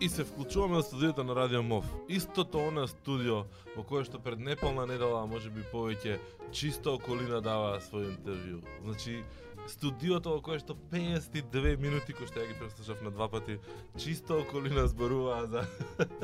[0.00, 1.84] И се вклучуваме на студиото на Радио МОВ.
[2.08, 3.42] Истото она студио
[3.74, 6.20] во кое што пред неполна недела, а може би повеќе,
[6.54, 8.62] чисто околина дава свој интервју.
[8.86, 9.24] Значи,
[9.66, 13.58] студиото во кое што 52 минути, кој што ја ги преслушав на два пати,
[13.98, 15.66] чисто околина зборуваа за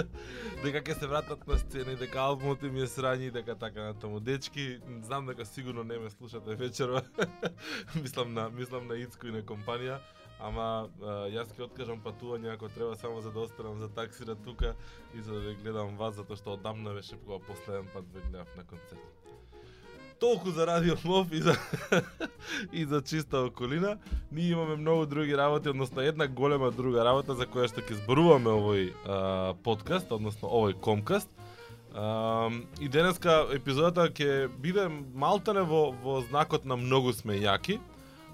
[0.63, 3.91] дека ќе се вратат на сцена и дека албумот им е срањи и дека така
[3.91, 4.23] на тому.
[4.23, 7.03] Дечки, знам дека сигурно не ме слушате вечерва.
[8.03, 9.99] мислам на мислам на Ицко и на компанија
[10.41, 10.89] ама
[11.33, 14.75] јас ќе откажам патување ако треба само за да останам за таксира тука
[15.15, 18.57] и за да ве гледам вас затоа што одамна беше кога последен пат ве гледав
[18.57, 19.25] на концерт.
[20.21, 21.57] Толку за Радио Мов и за
[22.73, 23.99] и за чиста околина.
[24.33, 28.51] Ние имаме многу други работи, односно една голема друга работа за која што ќе зборуваме
[28.51, 31.29] овој а, подкаст, односно овој комкаст.
[31.95, 37.81] А, и денеска епизодата ќе биде малтане во, во знакот на многу сме јаки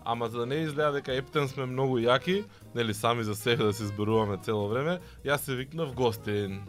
[0.04, 3.72] ама за да не изгледа дека ептен сме многу јаки, нели сами за себе да
[3.72, 6.62] се зборуваме цело време, јас се викнав гостин.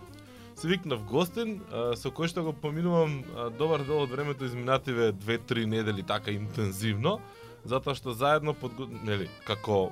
[0.55, 1.61] Се викнав гостин,
[1.95, 3.23] со кој што го поминувам
[3.57, 7.19] добар дел од времето изминативе 2-3 недели така интензивно,
[7.65, 8.89] затоа што заедно подго...
[9.03, 9.91] нели како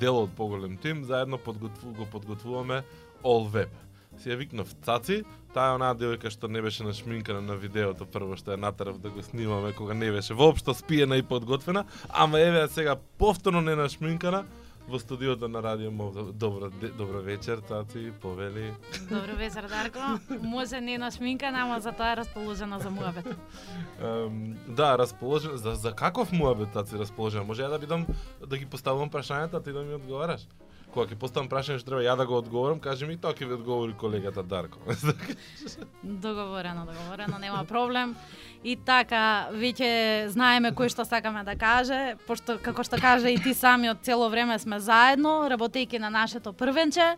[0.00, 1.92] дел од поголем тим, заедно подготву...
[1.92, 2.82] го подготвуваме
[3.22, 3.72] All Web.
[4.20, 5.22] Си ја викнав Цаци,
[5.54, 9.08] таа е онаа девојка што не беше нашминкана на видеото прво што ја натарав да
[9.08, 14.44] го снимаме кога не беше воопшто спиена и подготвена, ама еве сега повторно не нашминкана
[14.88, 16.32] во студиото на Радио Мов.
[16.32, 18.74] Добро, добро вечер, Цаци, повели.
[19.08, 20.20] Добро вечер, Дарко.
[20.42, 23.24] Може не нашминкана, ама за тоа е расположена за муабет.
[24.02, 27.44] Um, да, расположен за за каков муабет Цаци расположена?
[27.44, 28.06] Може ја да бидам
[28.46, 30.44] да ги поставувам прашањата, ти да ми одговараш?
[30.92, 33.56] Кога ќе поставам прашање што треба ја да го одговорам, кажи ми тоа ќе ви
[33.58, 34.78] одговори колегата Дарко.
[36.02, 38.16] договорено, договорено, нема проблем.
[38.64, 43.54] И така, веќе знаеме кој што сакаме да каже, пошто како што каже и ти
[43.54, 47.14] самиот цело време сме заедно, работејќи на нашето првенче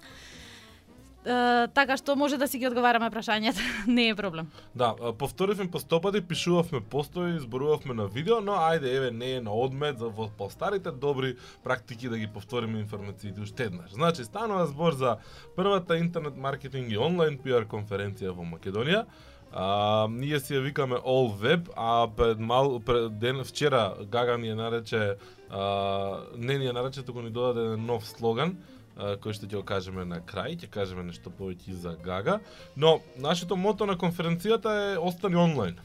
[1.24, 4.48] така што може да си ги одговараме прашањата, не е проблем.
[4.74, 9.98] Да, повторивме постопади, пишувавме постои, зборувавме на видео, но ајде еве не е на одмет
[9.98, 13.92] за во постарите добри практики да ги повториме информациите уште еднаш.
[13.92, 15.16] Значи станува збор за
[15.56, 19.06] првата интернет маркетинг и онлайн PR конференција во Македонија.
[19.52, 24.48] А, ние си ја викаме All Web, а пред мал пред ден вчера Гага ни
[24.48, 25.16] ја нарече
[25.50, 28.56] а, не ни ја нарече туку ни додаде нов слоган
[28.96, 32.40] кој што ќе го кажеме на крај, ќе кажеме нешто повеќе за Гага,
[32.76, 35.78] но нашето мото на конференцијата е остани онлайн.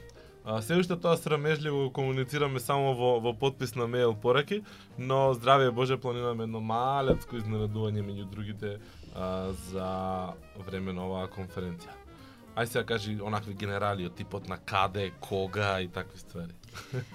[0.48, 4.62] А, се уште тоа срамежливо комуницираме само во, во подпис на мејл пораки,
[4.98, 8.78] но здравје Боже планираме едно малецко изненадување меѓу другите
[9.12, 9.90] а, за
[10.64, 11.92] време на оваа конференција.
[12.56, 16.56] Ај сега кажи онакви генерали од типот на каде, кога и такви ствари.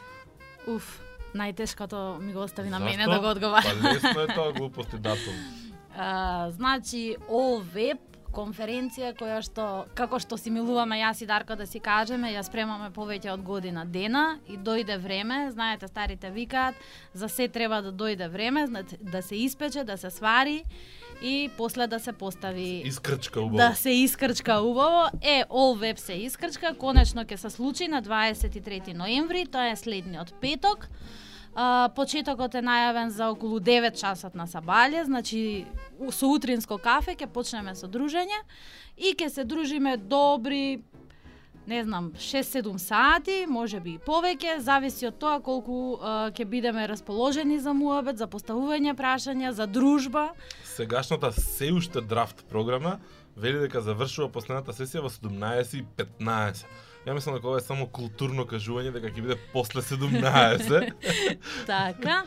[0.76, 1.00] Уф,
[1.32, 2.90] најтешкото ми го остави на Зашто?
[2.90, 3.80] мене да го одговарам.
[3.80, 5.61] Па лесно е тоа глупости датум.
[5.96, 7.98] А, значи, Web
[8.32, 9.66] конференција која што
[9.96, 13.84] како што си милуваме јас и Дарко да си кажеме, ја спремаме повеќе од година
[13.84, 16.74] дена и дојде време, знаете старите викаат,
[17.14, 18.66] за се треба да дојде време,
[19.00, 20.64] да се испече, да се свари
[21.22, 23.56] и после да се постави искрчка убаво.
[23.56, 25.10] Да се искрчка убаво.
[25.20, 30.34] Е, All Web се искрчка, конечно ќе се случи на 23 ноември, тоа е следниот
[30.40, 30.88] петок.
[31.54, 35.66] А, почетокот е најавен за околу 9 часот на Сабале, значи
[36.10, 38.40] со утринско кафе ќе почнеме со дружење
[38.96, 40.82] и ќе се дружиме добри
[41.66, 47.60] не знам, 6-7 сати, може би и повеќе, зависи од тоа колку ќе бидеме расположени
[47.62, 50.32] за муабет, за поставување прашања, за дружба.
[50.64, 52.98] Сегашната се уште драфт програма
[53.36, 56.64] вели дека завршува последната сесија во 17:15.
[57.06, 60.92] Ја мислам дека ова е само културно кажување дека ќе биде после 17.
[61.66, 62.22] така.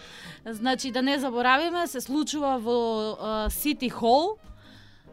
[0.45, 4.35] Значи да не заборавиме, се случува во Сити Хол.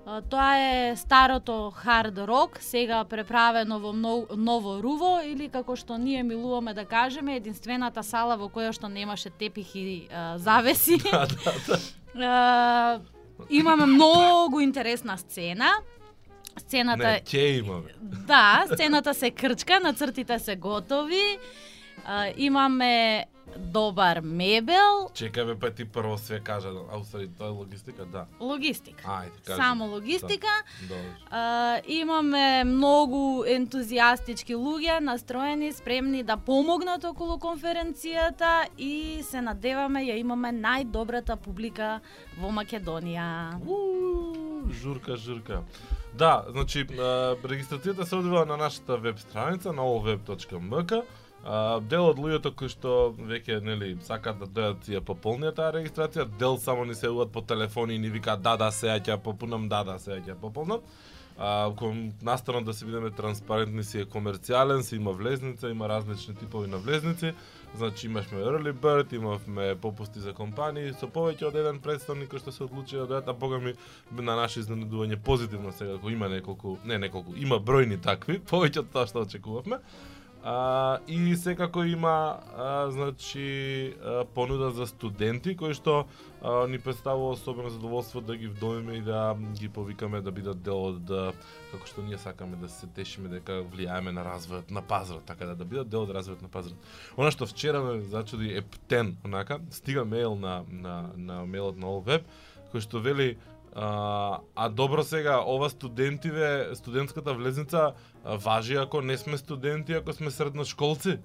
[0.02, 6.74] Тоа е старото хард рок, сега преправено во ново руво или како што ние милуваме
[6.74, 9.98] да кажеме, единствената сала во која што немаше тепихи и
[10.42, 10.98] завеси.
[11.06, 11.78] да, да,
[12.18, 13.00] да.
[13.50, 15.70] имаме многу интересна сцена
[16.58, 17.94] Сцената Не, ќе имаме.
[18.00, 21.38] Да, сцената се крчка, нацртите се готови.
[22.04, 23.24] А, имаме
[23.56, 25.08] добар мебел.
[25.14, 28.26] Чекај бе, па ти прво све кажа, а усади тоа е логистика, да.
[28.40, 29.04] Логистика.
[29.04, 29.56] Ајде, кажи.
[29.56, 30.52] Само логистика.
[30.88, 31.00] Да.
[31.30, 40.18] А, имаме многу ентузијастички луѓе настроени, спремни да помогнат околу конференцијата и се надеваме ја
[40.20, 42.00] имаме најдобрата публика
[42.40, 43.58] во Македонија.
[43.66, 45.62] У, журка, журка.
[46.18, 51.02] Да, значи, регистрацијата се одвива на нашата веб страница на allweb.mk
[51.44, 55.72] А, дел од луѓето кои што веќе нели сакаат да дојдат и ја пополнија таа
[55.74, 59.16] регистрација, дел само ни се јавуваат по телефони и ни викаат да да сега ќе
[59.16, 60.86] ја попунам, да да сега ќе пополнам.
[61.38, 66.34] А, кон настанот да се бидеме транспарентни си е комерцијален, си има влезница, има различни
[66.34, 67.32] типови на влезници.
[67.74, 72.52] Значи имавме early bird, имавме попусти за компании со повеќе од еден представник кој што
[72.52, 73.74] се одлучи да дојат, а бога ми
[74.12, 78.92] на наше изненадување позитивно сега ако има неколку, не неколку, има бројни такви, повеќе од
[78.92, 79.80] тоа што очекувавме.
[80.44, 86.06] А, и секако има а, значи а, понуда за студенти кои што
[86.42, 90.90] а, ни представува особено задоволство да ги вдомиме и да ги повикаме да бидат дел
[90.90, 91.30] од да,
[91.70, 95.54] како што ние сакаме да се тешиме дека влијаеме на развојот на пазарот, така да
[95.54, 96.78] да бидат дел од развојот на пазарот.
[97.16, 102.02] Она што вчера ме зачуди ептен, онака, стига мејл на на на мејлот на All
[102.72, 103.36] кој што вели
[103.74, 107.92] А, а добро сега, ова студентиве, студентската влезница
[108.24, 111.18] важи ако не сме студенти, ако сме средношколци.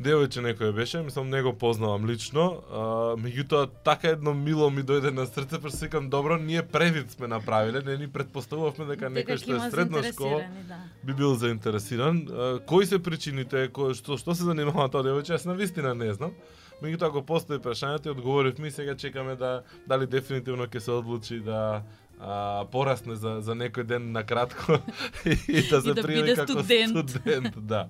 [0.00, 2.84] Девојче некој беше, мислам не го познавам лично, а,
[3.20, 7.82] меѓутоа така едно мило ми дојде на срце, па секам добро, ние превид сме направиле,
[7.84, 10.78] не ни предпоставувавме дека некој што е средна школа да.
[11.04, 12.24] би бил заинтересиран.
[12.32, 16.08] А, кои се причините, кој што што се занимава тоа девојче, јас на вистина не
[16.16, 16.32] знам.
[16.80, 21.40] Меѓутоа ако постои прашањето и одговоривме и сега чекаме да дали дефинитивно ќе се одлучи
[21.44, 21.82] да
[22.20, 24.78] а, порасне за, за некој ден на кратко
[25.24, 27.10] и да се да пријави како студент.
[27.10, 27.88] студент, да.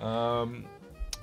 [0.00, 0.46] А,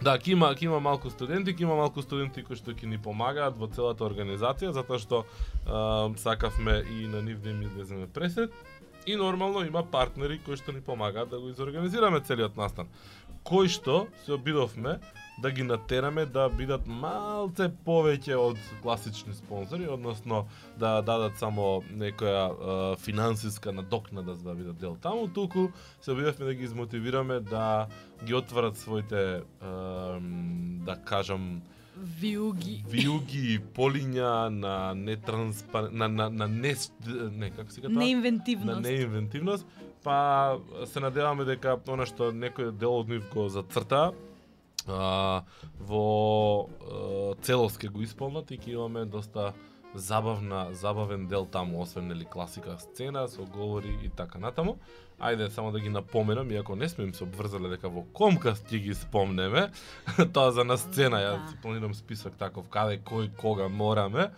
[0.04, 3.00] да, ќе има, ќе има малку студенти, ќе има малку студенти кои што ќе ни
[3.01, 5.24] помагаат во целата организација, затоа што
[5.66, 8.51] а, сакавме и на нив да им излеземе пресед.
[9.06, 12.88] И нормално има партнери кои што ни помагаат да го изорганизираме целиот настан.
[13.44, 15.00] Кој што се обидовме
[15.41, 20.45] да ги натераме да бидат малце повеќе од класични спонзори, односно
[20.77, 25.69] да дадат само некоја е, финансиска надокнада за да бидат дел таму, туку
[26.01, 27.88] се обидевме да ги измотивираме да
[28.25, 29.41] ги отварат своите, е,
[30.85, 31.62] да кажам,
[31.97, 32.83] виуги.
[32.89, 36.75] виуги полиња на нетранспар на на на не
[37.31, 38.81] не како се кажа неинвентивност.
[38.81, 39.65] На неинвентивност.
[40.03, 44.12] Па се надеваме дека она што некој дел од нив го зацрта
[44.88, 45.44] а,
[45.80, 49.53] во а, целост ќе го исполнат и ќе имаме доста
[49.95, 54.77] забавна, забавен дел таму, освен нели класика сцена со говори и така натаму.
[55.21, 58.80] Ајде само да ги напоменам, иако не сме им се обврзале дека во Комкаст ќе
[58.81, 59.69] ги спомнеме,
[60.33, 61.62] тоа за на сцена, ја Да.
[61.62, 64.31] планирам список таков, каде, кој, кога мораме.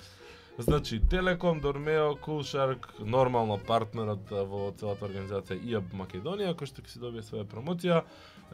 [0.57, 7.01] Значи, Телеком, Дормео, Кулшарк, нормално партнерот во целата организација ИАБ Македонија, кој што ќе си
[7.01, 8.05] добие своја промоција,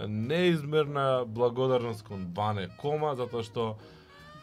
[0.09, 3.67] неизмерна благодарност кон Бане Кома, затоа што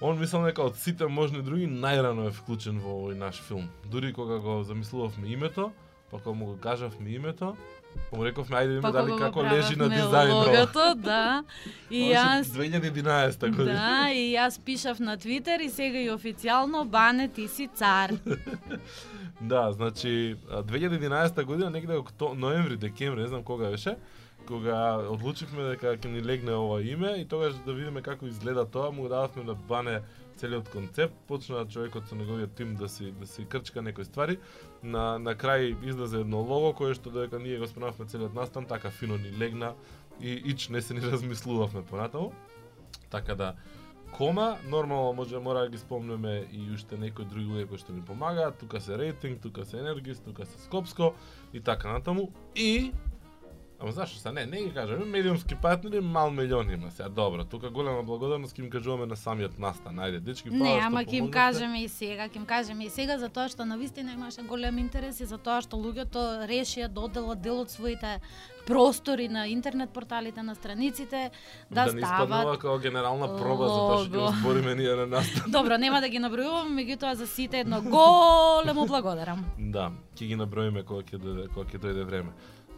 [0.00, 3.66] он мислам дека од сите можни други најрано е вклучен во овој наш филм.
[3.90, 5.72] Дури кога го замислувавме името,
[6.12, 7.56] па кога му го кажавме името,
[8.12, 10.46] му рековме ајде видиме Па дали како лежи на дизајнот.
[10.46, 11.44] логото, да.
[11.90, 13.74] И јас 2011 година.
[13.74, 18.10] Да, и јас пишав на Твитер и сега и официјално Бане ти си цар.
[19.40, 23.96] Да, значи а, 2011 година негде окто, ноември, декември, не знам кога беше,
[24.46, 28.90] кога одлучивме дека ќе ни легне ова име и тогаш да видиме како изгледа тоа,
[28.90, 30.00] му дадовме на Бане
[30.38, 34.38] целиот концепт, почна човекот со неговиот тим да си да си крчка некои ствари.
[34.82, 38.90] На на крај излезе едно лого кое што додека ние го спремавме целиот настан, така
[38.90, 39.74] фино ни легна
[40.20, 42.32] и ич не се ни размислувавме понатаму.
[43.10, 43.54] Така да
[44.12, 48.00] Кома, нормално може мора да ги спомнеме и уште некои други луѓе кои што ни
[48.00, 51.12] помагаат, тука се рейтинг, тука се енергис, тука се скопско
[51.52, 52.32] и така натаму.
[52.56, 52.92] И
[53.80, 57.08] Ама зашто се не, не ги кажеме, медиумски партнери мал милион има сега.
[57.08, 60.02] Добро, тука голема благодарност ќе им кажуваме на самиот настан.
[60.02, 63.18] Ајде, дечки, Не, што ама ќе им кажеме и сега, ќе им кажеме и сега
[63.22, 67.62] затоа што на вистина имаше голем интерес и затоа што луѓето решија да одделат дел
[67.62, 68.18] од своите
[68.66, 71.30] простори на интернет порталите на страниците
[71.70, 75.50] да, да не стават како генерална проба затоа што ќе збориме ние на настан.
[75.56, 79.46] Добро, нема да ги набројувам, меѓутоа за сите едно големо благодарам.
[79.56, 82.34] Да, ќе ги наброиме кога ќе дојде кога ќе дојде време.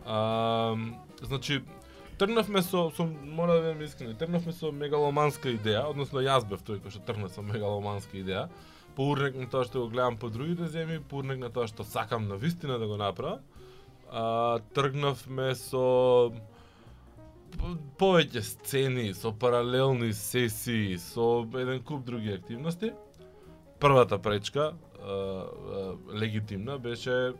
[0.07, 0.77] А,
[1.23, 1.63] значи
[2.19, 6.83] тргнавме со со мора да бидам искрен, тргнавме со мегаломанска идеја, односно јас бев тој
[6.85, 8.49] кој што тргна со мегаломанска идеја.
[8.97, 11.85] По урнек на тоа што го гледам по другите земји, по урнек на тоа што
[11.85, 13.41] сакам на вистина да го направам.
[14.11, 16.33] А, тргнавме со
[17.99, 22.93] повеќе сцени, со паралелни сесии, со еден куп други активности.
[23.81, 27.33] Првата пречка, а, а, легитимна, беше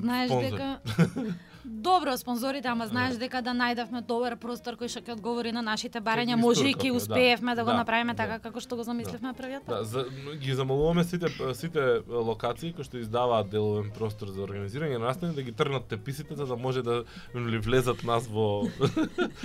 [0.00, 0.50] Знаеш спонзор.
[0.50, 0.78] дека
[1.64, 6.00] Добро, спонзорите, ама знаеш дека да најдевме добар простор кој што ќе одговори на нашите
[6.00, 8.24] барања, може и ќе стуркавме, успеевме да, го да, направиме да.
[8.24, 9.76] така како што го замисливме првиот пат.
[9.76, 10.04] Да, за,
[10.40, 15.44] ги замолуваме сите сите локации кои што издаваат деловен простор за организирање на настани да
[15.44, 18.64] ги трнат теписите за да може да влезат нас во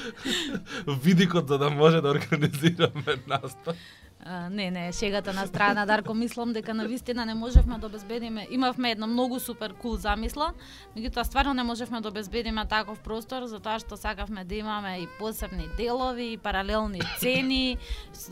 [1.04, 3.76] видикот за да може да организираме настан.
[4.24, 8.48] А, не, не, шегата на страна, Дарко, мислам дека на вистина не можевме да обезбедиме.
[8.50, 10.54] Имавме една многу супер кул замисла,
[10.98, 15.68] меѓутоа стварно не можевме да обезбедиме таков простор затоа што сакавме да имаме и посебни
[15.78, 17.78] делови, и паралелни цени.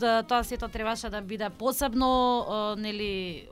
[0.00, 3.46] Тоа сето требаше да биде посебно, нели,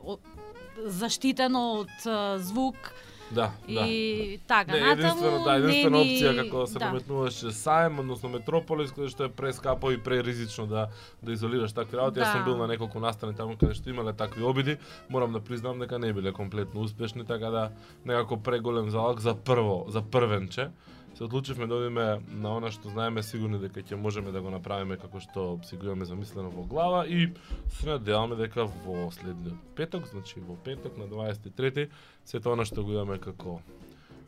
[0.83, 2.93] заштитено од звук
[3.35, 4.47] Да, и да.
[4.47, 6.85] така Не, единствено, да, единствена не опција како се да.
[6.85, 10.89] наметнуваше Саем, односно Метрополис, каде што е прескапо и преризично да
[11.23, 12.21] да изолираш такви работи.
[12.21, 12.45] Јас сум Да.
[12.45, 14.77] бил на неколку настани таму каде што имале такви обиди.
[15.09, 17.71] Морам да признам дека не биле комплетно успешни, така да
[18.05, 20.71] некако преголем залог за прво, за првенче.
[21.15, 24.97] Се одлучивме да одиме на она што знаеме сигурни дека ќе можеме да го направиме
[24.97, 27.29] како што си го имаме замислено во глава и
[27.69, 31.91] се надеваме дека во следниот петок, значи во петок на 23
[32.25, 33.61] сето она што го имаме како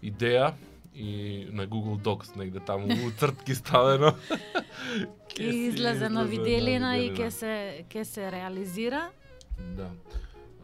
[0.02, 0.52] идеја
[0.94, 4.14] и на Google Docs негде таму у цртки ставено.
[5.34, 7.54] ќе си излезе на виделина и ќе се
[7.88, 9.08] ќе се реализира.
[9.74, 9.90] Да.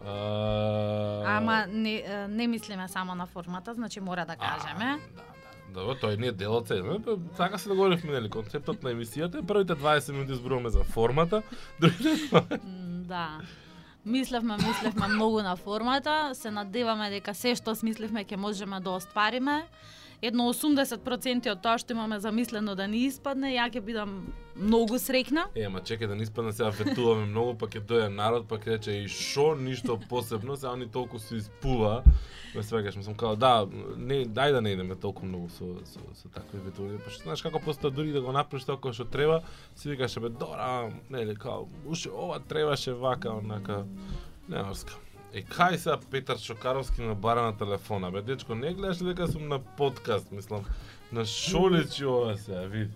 [0.05, 1.37] А...
[1.37, 4.85] Ама не, не мислиме само на формата, значи мора да кажеме.
[4.85, 5.31] А, да.
[5.71, 6.71] Добро, тој не е дел од.
[7.37, 11.43] Така се договоривме, нели, концептот на емисијата е првите 20 минути зборуваме за формата,
[11.81, 12.31] другите
[13.07, 13.41] Да.
[14.05, 19.63] Мислевме, мислевме многу на формата, се надеваме дека се што смислевме, ќе можеме да оствариме.
[20.23, 24.11] Едно 80% од тоа што имаме замислено да ни испадне, ја ќе бидам
[24.55, 25.47] многу среќна.
[25.57, 28.77] Е, ама чекај да не испадне сега фетуваме многу, па ќе дојде народ, па ќе
[28.77, 32.03] рече и шо, ништо посебно, сега они толку се испува.
[32.55, 33.65] Ме свегаш, мислам као, да,
[33.97, 37.45] не, дај да не идеме толку многу со, со, со такви ветувања, па што знаеш
[37.47, 39.41] како постоа дури да го направиш тоа што треба,
[39.79, 43.87] си викаше бе, дора, нели, као, уште ова требаше вака, онака,
[44.49, 44.99] не орска.
[45.33, 49.29] Е, кај сега Петар Шокаровски на бара на телефона, бе, дечко, не гледаш ли дека
[49.29, 50.65] сум на подкаст, мислам,
[51.13, 52.91] на шо личи ова сега, види.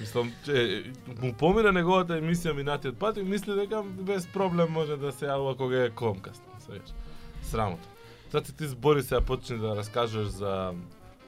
[0.00, 0.84] Мислам, че
[1.20, 5.56] му помира неговата емисија минатиот пат и мисли дека без проблем може да се јавува
[5.56, 6.42] кога е комкаст.
[6.64, 6.96] Свеќа.
[7.42, 7.88] Срамота.
[8.32, 10.72] Зато ти збори сега почни да раскажеш за...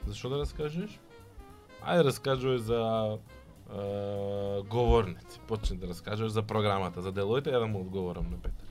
[0.07, 0.97] За што да раскажеш?
[1.85, 2.81] Ајде раскажуваш за
[3.69, 5.39] е, говорници.
[5.47, 8.64] Почни да раскажеш за програмата, за делоите, ја да му одговорам на Петар.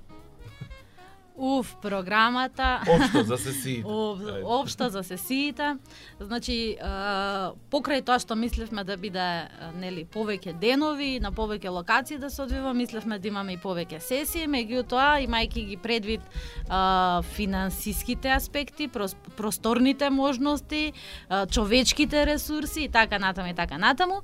[1.37, 2.81] Уф, програмата.
[2.88, 3.83] Општо, за сесиите.
[3.88, 5.75] Об, обшто за сесиите.
[6.21, 6.79] Значи,
[7.75, 12.71] покрај тоа што мислевме да биде нели повеќе денови, на повеќе локации да се одвива,
[12.71, 16.23] мислевме да имаме и повеќе сесии, меѓутоа имајќи ги предвид
[17.35, 20.93] финансиските аспекти, прос, просторните можности,
[21.50, 24.23] човечките ресурси и така натаму и така натаму,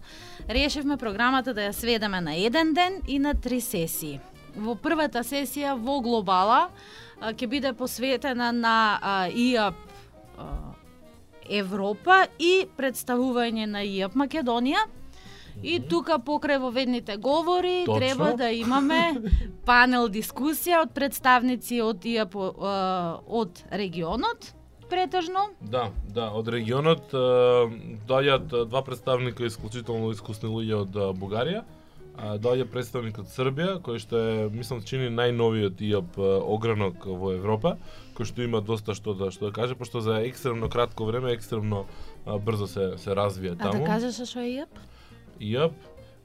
[0.49, 4.21] решивме програмата да ја сведеме на еден ден и на три сесии.
[4.57, 6.69] Во првата сесија во глобала
[7.21, 9.75] ќе биде посветена на ИАП
[11.51, 14.87] Европа и представување на ИАП Македонија.
[15.67, 17.99] И тука покрај воведните говори Точно.
[17.99, 19.15] треба да имаме
[19.69, 24.55] панел дискусија од представници од ИАП од регионот
[24.91, 25.51] претежно.
[25.61, 31.63] Да, да, од регионот доаѓаат два представника исклучително искусни луѓе од Бугарија.
[32.21, 37.79] Доаѓа представник од Србија, кој што е, мислам, чини најновиот ИАП е, огранок во Европа,
[38.19, 41.87] кој што има доста што да што да каже, пошто за екстремно кратко време, екстремно
[42.27, 43.87] а, брзо се се развија А да таму.
[43.89, 44.83] кажеш што е ИАП?
[45.41, 45.73] ИАП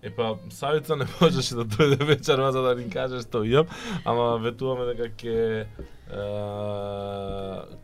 [0.06, 3.72] Е па, Савица не можеше да дојде вечерва за да ни каже што ИАП,
[4.06, 5.66] ама ветуваме дека ќе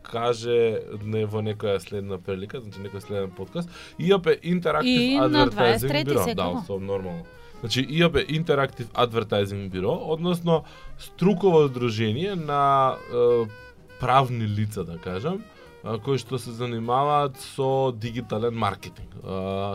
[0.06, 3.70] каже не во некоја следна прилика, значи некој следен подкаст.
[3.98, 6.24] ИАП е Interactive И на Advertising 23 Bureau.
[6.24, 6.54] секако.
[6.60, 7.24] Да, со нормално.
[7.62, 10.64] Значи ИАП е Interactive Advertising Bureau, односно
[10.98, 13.16] струково здружение на е,
[14.00, 15.42] правни лица, да кажам,
[15.82, 19.14] кои што се занимаваат со дигитален маркетинг,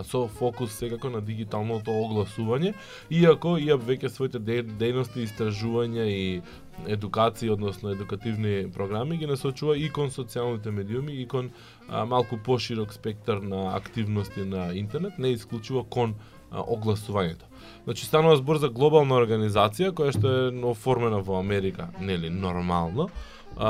[0.08, 2.74] со фокус секако на дигиталното огласување,
[3.12, 6.42] иако ИАП веќе своите дејности, истражувања и
[6.88, 11.52] едукација, односно едукативни програми ги насочува и кон социјалните медиуми и кон
[11.90, 16.16] а, малку поширок спектар на активности на интернет, не исклучува кон
[16.52, 17.52] а, огласувањето.
[17.88, 23.06] Значи станува збор за глобална организација која што е оформена во Америка, нели нормално,
[23.56, 23.70] а,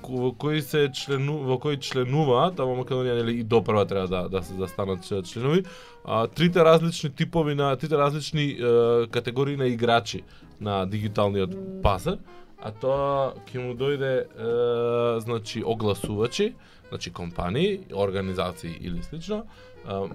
[0.00, 4.22] во кои се члену, во кои членуваат, а во Македонија нели и допрва треба да
[4.32, 5.64] да се застанат станат членови,
[6.04, 10.24] а, трите различни типови на трите различни е, категории на играчи
[10.60, 12.16] на дигиталниот пазар,
[12.64, 16.54] а тоа ќе му дојде е, значи огласувачи,
[16.88, 19.44] значи компании, организации или слично,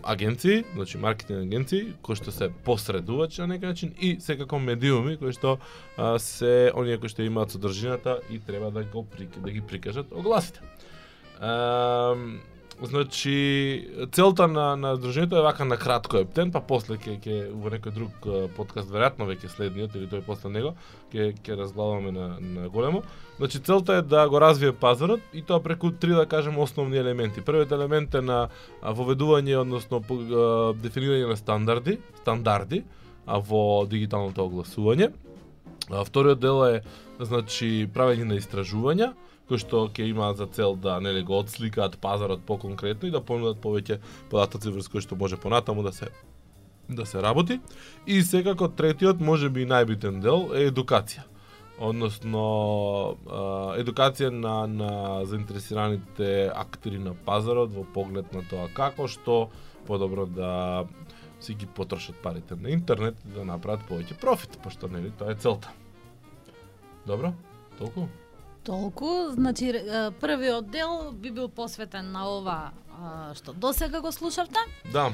[0.04, 5.34] агенции, значи маркетинг агенции кои што се посредувачи на некој начин и секако медиуми кои
[5.34, 5.58] што
[5.98, 10.62] а, се оние кои што имаат содржината и треба да го да ги прикажат огласите.
[11.40, 12.16] А,
[12.82, 17.72] Значи, целта на, на Сдруженијето е вака на кратко ептен, па после ќе ќе во
[17.72, 18.28] некој друг
[18.58, 20.74] подкаст веројатно веќе следниот или тој после него
[21.14, 23.02] ќе ќе разглаваме на на големо.
[23.40, 27.42] Значи целта е да го развие пазарот и тоа преку три да кажем основни елементи.
[27.42, 28.50] Првиот елемент е на
[28.84, 32.84] воведување односно по- е, дефинирање на стандарди, стандарди
[33.26, 35.14] а во дигиталното огласување.
[35.90, 36.82] А, вториот дел е
[37.20, 39.14] значи правење на истражувања
[39.48, 43.62] кои што ќе имаат за цел да нели го отсликаат пазарот поконкретно и да понудат
[43.62, 44.00] повеќе
[44.30, 46.10] податоци врз кои што може понатаму да се
[46.90, 47.60] да се работи.
[48.08, 51.26] И секако третиот, може би најбитен дел е едукација.
[51.82, 52.44] Односно
[53.76, 59.50] едукација на на заинтересираните актери на пазарот во поглед на тоа како што
[59.88, 60.86] подобро да
[61.40, 65.36] си ги потрошат парите на интернет и да направат повеќе профит, пошто нели тоа е
[65.36, 65.74] целта.
[67.06, 67.34] Добро?
[67.78, 68.08] Толку?
[68.66, 69.72] Толку, значи
[70.22, 72.72] првиот дел би бил посветен на ова
[73.36, 74.60] што досега го слушавте.
[74.94, 75.12] Да,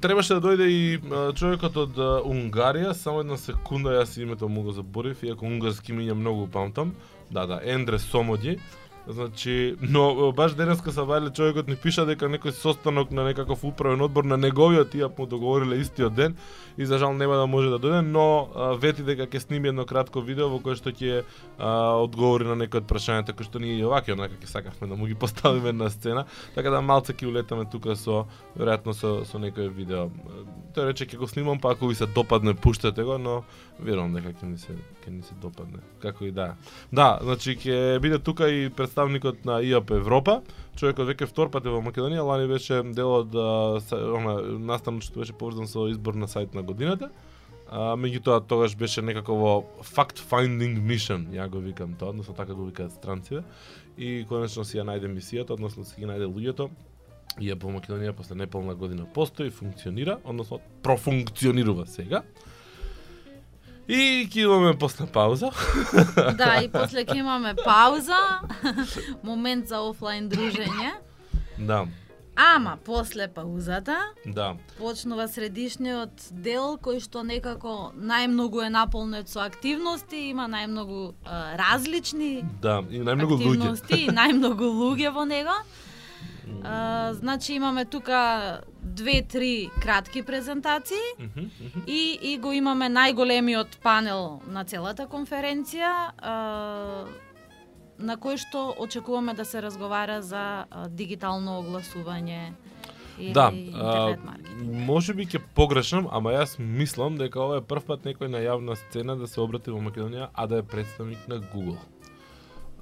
[0.00, 0.98] требаше да дојде и
[1.34, 6.14] човекот од Унгарија, само една секунда, јас името му го заборив, иако унгарски ми е
[6.14, 6.94] многу памтам.
[7.30, 8.58] Да, да, Ендре Сомоди.
[9.08, 14.02] Значи, но баш денеска са вајле човекот ни пиша дека некој состанок на некаков управен
[14.02, 16.34] одбор на неговиот тија му договориле истиот ден
[16.76, 19.86] и за жал нема да може да дојде, но а, вети дека ќе сними едно
[19.86, 23.78] кратко видео во кое што ќе а, одговори на некои од прашањата кои што ние
[23.78, 26.26] и оваки онака ќе сакавме да му ги поставиме на сцена,
[26.58, 28.26] така да малце ќе улетаме тука со
[28.58, 30.10] веројатно со со некој видео.
[30.74, 33.44] Тој рече ќе го снимам, па ако ви се допадне пуштете го, но
[33.78, 35.78] верувам дека ќе ни се ќе ни се допадне.
[36.02, 36.56] Како и да.
[36.90, 40.40] Да, значи ќе биде тука и представникот на ИАП Европа.
[40.76, 44.36] Човекот веќе втор пат е во Македонија, лани беше дел од она
[44.72, 47.10] настанот што беше поврзан со избор на сајт на годината.
[47.68, 52.64] А, меѓутоа тогаш беше некаково fact finding mission, ја го викам тоа, односно така го
[52.64, 53.44] викаат странците.
[53.98, 56.70] И конечно си ја најде мисијата, односно си ги најде луѓето.
[57.36, 62.22] ја е по Македонија после неполна година постои, функционира, односно профункционирува сега.
[63.88, 65.50] И ќе имаме после пауза.
[66.40, 68.18] Да, и после ќе имаме пауза,
[69.22, 70.92] момент за офлайн дружење.
[71.58, 71.86] Да,
[72.36, 73.96] Ама после паузата
[74.26, 74.56] да.
[74.76, 82.44] почнува средишниот дел кој што некако најмногу е наполнет со активности, има најмногу а, различни
[82.60, 83.56] Да, и најмногу луѓе.
[83.56, 85.56] активности и најмногу луѓе во него.
[86.62, 91.80] А, значи имаме тука две-три кратки презентации Мгм, мгм.
[91.86, 97.04] и, и го имаме најголемиот панел на целата конференција а,
[97.98, 102.52] на кој што очекуваме да се разговара за а, дигитално огласување
[103.18, 104.86] или Да, интернет маркетинг.
[104.86, 108.76] може би ќе погрешам, ама јас мислам дека ова е прв пат некој на јавна
[108.76, 111.78] сцена да се обрати во Македонија, а да е представник на Google.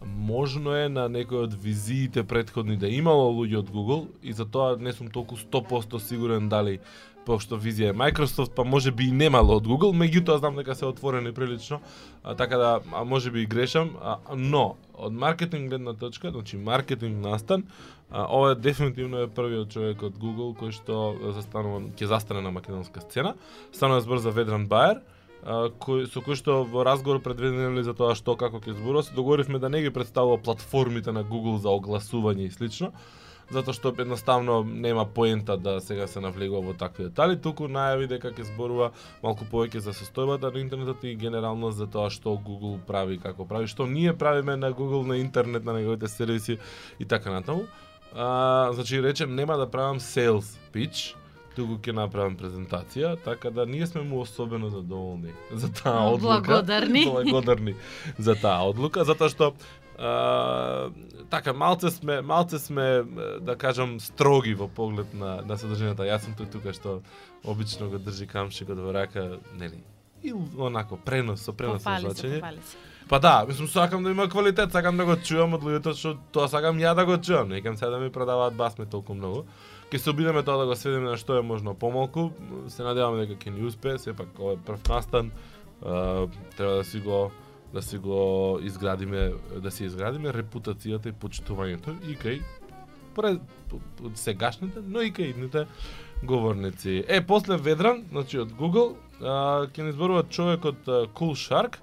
[0.04, 4.76] Можно е на некој од визиите предходни да имало луѓе од Google и за тоа
[4.76, 6.78] не сум толку 100% сигурен дали
[7.24, 10.86] пошто визија е Microsoft, па може би и немало од Google, меѓутоа знам дека се
[10.86, 11.80] отворени прилично,
[12.22, 16.56] а, така да а може би и грешам, а, но од маркетинг гледна точка, значи
[16.56, 17.64] маркетинг настан,
[18.10, 22.52] а, ова е дефинитивно е првиот човек од Google кој што застанува ќе застане на
[22.52, 23.34] македонска сцена.
[23.72, 25.00] Станува збор за Ведран Баер,
[25.44, 29.58] кој со кој што во разговор предвидени за тоа што како ќе зборува, се договоривме
[29.60, 32.92] да не ги представува платформите на Google за огласување и слично,
[33.52, 38.32] затоа што едноставно нема поента да сега се навлегува во такви детали, туку најави дека
[38.32, 43.18] ќе зборува малку повеќе за состојбата на интернетот и генерално за тоа што Google прави
[43.20, 46.58] како прави, што ние правиме на Google на интернет на неговите сервиси
[46.98, 47.68] и така натаму.
[48.16, 51.16] А, значи речем нема да правам sales pitch,
[51.56, 56.40] туку ќе направам презентација, така да ние сме му особено задоволни за таа одлука.
[56.40, 57.04] Благодарни.
[57.10, 57.74] Благодарни
[58.18, 59.52] за таа одлука, затоа што
[59.98, 60.90] а,
[61.30, 63.04] така малце сме малце сме
[63.40, 66.06] да кажам строги во поглед на на содржината.
[66.08, 67.02] Јас сум тој тука што
[67.44, 69.82] обично го држи камшикот во рака, нели?
[70.22, 72.40] И онако пренос со пренос на значење.
[73.08, 76.48] Па да, мислам сакам да има квалитет, сакам да го чувам од луѓето што тоа
[76.48, 77.52] сакам ја да го чувам.
[77.52, 79.44] Не кем сега да ми продаваат басме толку многу.
[79.94, 82.32] Ќе се обидеме тоа да го сведеме на што е можно помалку.
[82.66, 85.28] Се надеваме дека ќе ни успее, сепак ова е прв настан.
[85.78, 87.30] Треба да си го
[87.70, 92.42] да си го изградиме, да си изградиме репутацијата и почитувањето и кај
[93.14, 93.38] пред
[94.18, 95.66] сегашните, но и кај идните
[96.26, 97.04] говорници.
[97.06, 101.78] Е, после Ведран, значи од Google, а, ќе ни зборува човек од а, Cool Shark,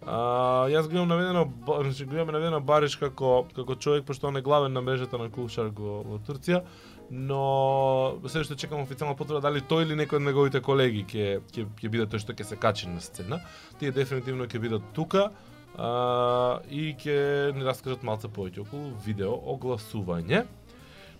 [0.00, 1.44] А, јас го имам наведено,
[1.82, 5.28] значи го имам наведено Бариш како како човек пошто он е главен на мрежата на
[5.28, 6.62] Cool Shark во, во Турција,
[7.10, 11.66] но се што чекам официјална потврда дали тој или некој од неговите колеги ќе ќе
[11.80, 13.40] ќе биде тој што ќе се качи на сцена.
[13.80, 15.30] Тие дефинитивно ќе бидат тука
[15.74, 20.44] а, и ќе ни раскажат малце повеќе околу видео огласување.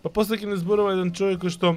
[0.03, 1.75] Па после ќе ни зборува еден човек кој што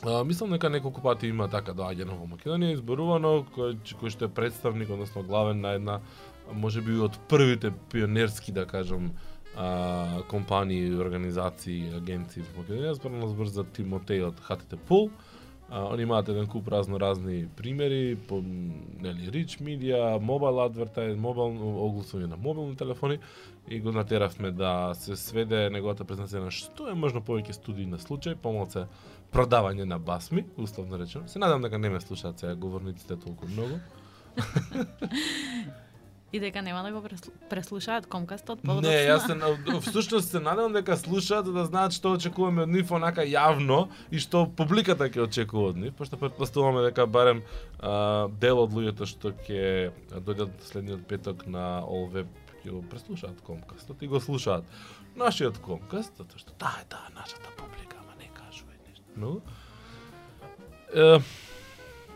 [0.00, 4.24] А, мислам дека неколку пати има така да доаѓано во Македонија, изборувано, кој, кој што
[4.24, 5.98] е представник, односно главен на една,
[6.56, 9.10] можеби од првите пионерски, да кажам,
[9.56, 15.10] а, компании, организации, агенции во Македонија, зборно збор за Тимотеј од HTT Pool.
[15.70, 21.58] А, они имаат еден куп разно разни примери, по нели Rich Media, Mobile Advertise, mobile
[21.62, 23.18] огласување на мобилни телефони
[23.68, 27.98] и го натеравме да се сведе неговата презентација на што е можно повеќе студии на
[28.02, 28.86] случај, помалце
[29.30, 31.28] продавање на басми, условно речено.
[31.28, 33.78] Се надам дека не ме слушаат сега говорниците толку многу.
[36.32, 38.90] И дека нема да го преслу- преслушаат комкастот Не, подоцна.
[38.90, 43.24] јас се всушност се надевам дека слушаат за да знаат што очекуваме од нив онака
[43.26, 47.42] јавно и што публиката ќе очекува од нив, пошто претпоставуваме дека барем
[47.82, 49.90] а, дел од луѓето што ќе
[50.22, 52.06] дојдат следниот петок на All
[52.64, 54.64] ќе го преслушаат комкастот и го слушаат
[55.16, 59.04] нашиот комкаст, затоа што таа е таа нашата публика, ама не кажувај нешто.
[59.16, 59.40] Но
[60.94, 61.20] е,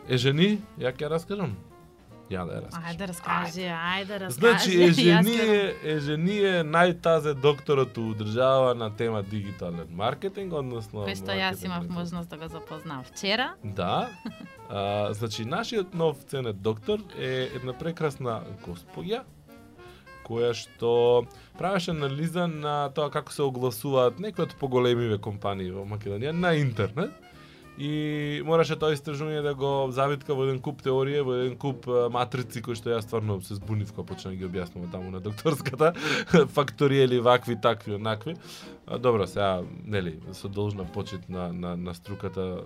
[0.07, 1.57] е жени, ја ќе раскажам.
[2.29, 2.85] Ја да ја раскажам.
[2.89, 4.39] Ајде раскажи, ајде раскажи.
[4.39, 11.05] Значи, Ежение, Ежение најтазе докторот у држава на тема дигитален маркетинг, односно...
[11.05, 13.53] Кој што јас имав можност да го запознам вчера.
[13.63, 14.09] Да.
[14.69, 19.21] А, значи, нашиот нов ценет доктор е една прекрасна господја,
[20.25, 21.27] која што
[21.59, 27.13] правеше анализа на тоа како се огласуваат некои од поголемиве компании во Македонија на интернет
[27.77, 32.63] и мораше тоа истражување да го завитка во еден куп теорија, во еден куп матрици
[32.63, 35.91] кои што јас стварно се збунив кога почна да ги објаснувам таму на докторската,
[36.57, 38.35] факториели вакви, такви, онакви.
[38.99, 42.63] Добро, сега, нели, со должна почит на, на, на струката,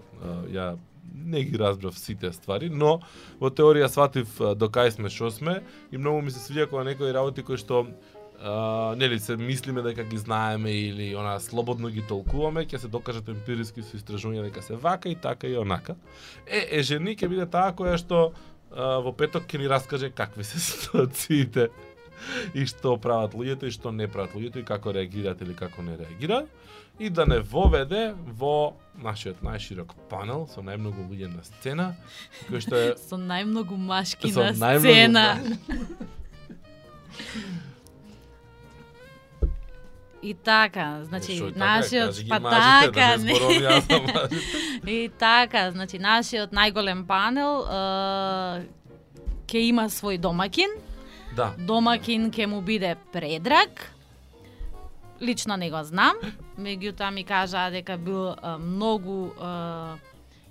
[0.53, 0.75] ја
[1.15, 2.99] не ги разбрав сите ствари, но
[3.39, 5.59] во теорија сватив до кај сме што сме
[5.91, 7.87] и многу ми се свиѓа кога некои работи кои што
[8.39, 13.28] Uh, нели се мислиме дека ги знаеме или она слободно ги толкуваме, ќе се докажат
[13.28, 15.97] емпириски со истражувања дека се вака и така и онака.
[16.47, 18.32] Е, е жени ќе биде таа која што
[18.71, 21.67] uh, во петок ќе ни раскаже какви се ситуациите
[22.56, 25.97] и што прават луѓето и што не прават луѓето и како реагираат или како не
[25.99, 26.47] реагираат
[26.99, 31.91] и да не воведе во нашиот најширок панел со најмногу луѓе на сцена,
[32.47, 35.28] кој што е Со најмногу машки Со на најмногу сцена.
[40.21, 41.65] И така, значи Што е така?
[41.65, 44.91] нашиот Кажи па мажите, така, да не јас за мажите.
[44.91, 48.67] И така, значи нашиот најголем панел е,
[49.47, 50.75] ќе има свој домакин.
[51.36, 51.53] Да.
[51.58, 53.95] Домакин ќе му биде Предраг.
[55.21, 56.19] Лично не го знам,
[56.60, 59.99] меѓутоа ми кажаа дека бил е, многу е,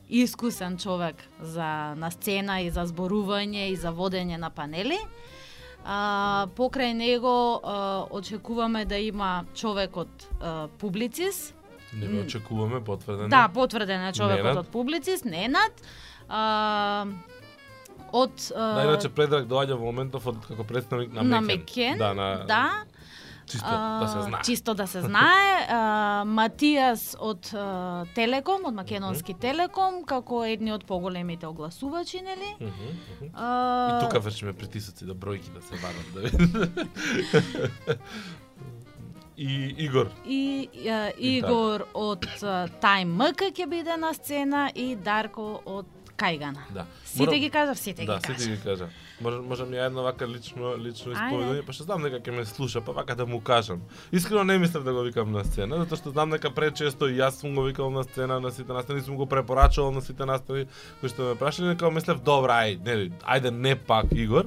[0.09, 4.97] искусен човек за на сцена и за зборување и за водење на панели.
[5.85, 10.09] А, покрај него а, очекуваме да има човек од
[10.41, 11.55] а, публицис,
[11.93, 13.29] Не го очекуваме потврдено.
[13.29, 14.57] Да, потврден е човекот Ненад.
[14.57, 15.73] од публицист, Ненад.
[16.29, 17.07] А,
[18.13, 21.59] од а, Да, иначе Предраг доаѓа во моментов од како представник на, на Мекен.
[21.65, 21.99] Мекен.
[21.99, 22.85] Да, на да.
[23.49, 24.43] Чисто А, да се знае.
[24.43, 25.67] Чисто да се знае.
[25.69, 25.81] А,
[26.27, 27.65] Матијас од а,
[28.15, 32.51] Телеком, од Македонски Телеком, како едни од поголемите огласувачи, нели?
[32.61, 33.31] Мгм, мгм.
[33.35, 33.47] А,
[33.93, 36.21] И тука вршиме притисоци да бројки да се вадат да.
[39.39, 40.11] И Игор.
[40.27, 46.65] И а, Игор од а, Time МК ќе биде на сцена и Дарко од Кајгана.
[46.71, 46.87] Да.
[47.05, 48.41] Сите Морам- ги кажав, сите да, ги кажав.
[48.41, 48.89] сите ги кажа.
[49.21, 51.19] Можам, можам ја едно вака лично лично Ајде.
[51.19, 53.83] исповедање, па што знам дека ќе ме слуша, па вака да му кажам.
[54.13, 57.41] Искрено не мислев да го викам на сцена, затоа што знам дека пречесто и јас
[57.43, 60.69] сум го викал на сцена, на сите настани, сум го препорачувал на сите настани
[61.01, 64.47] кои што ме прашале, дека мислев добра, ај, нели, ајде не пак Игор.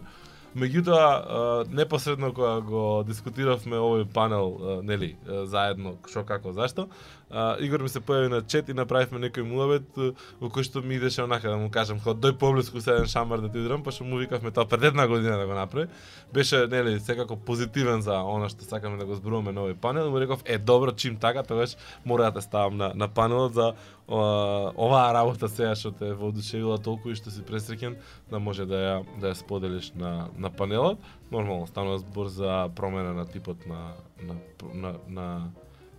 [0.52, 5.16] Меѓутоа, непосредно кога го дискутиравме овој панел, нели,
[5.48, 6.90] заедно, што како, зашто,
[7.64, 9.88] Игор ми се појави на чет и направивме некој муабет
[10.42, 13.40] во кој што ми идеше онака да му кажам, ход дој поблиску се еден шамар
[13.40, 15.88] да ти удрам, па што му викавме тоа пред една година да го направи.
[16.34, 20.20] Беше, нели, секако позитивен за она што сакаме да го зборуваме на овој панел, му
[20.20, 23.74] реков, е, добро, чим така, тогаш мора да те ставам на, на панелот за
[24.12, 27.95] оваа работа сега да што те воодушевила толку и што си пресреќен
[28.30, 31.00] да може да ја да ја споделиш на на панелот.
[31.32, 34.36] Нормално станува збор за промена на типот на на
[34.74, 35.52] на, на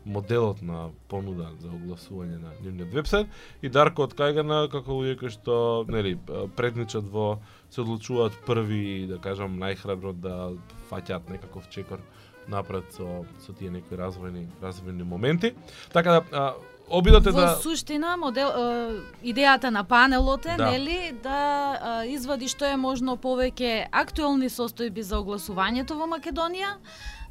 [0.04, 3.28] моделот на понуда за огласување на нивниот вебсайт
[3.62, 6.16] и Дарко од Кајгана како луѓе кои што нели
[6.56, 7.38] предничат во
[7.70, 10.52] се одлучуваат први да кажам најхрабро да
[10.90, 12.02] фаќаат некаков чекор
[12.48, 15.54] напред со со тие некои развојни развојни моменти.
[15.92, 16.54] Така да а,
[16.92, 20.70] обидот е Во да суштина, модел, е, идејата на панелот е, Да.
[20.70, 26.76] нели, да е, извади што е можно повеќе актуелни состојби за огласувањето во Македонија,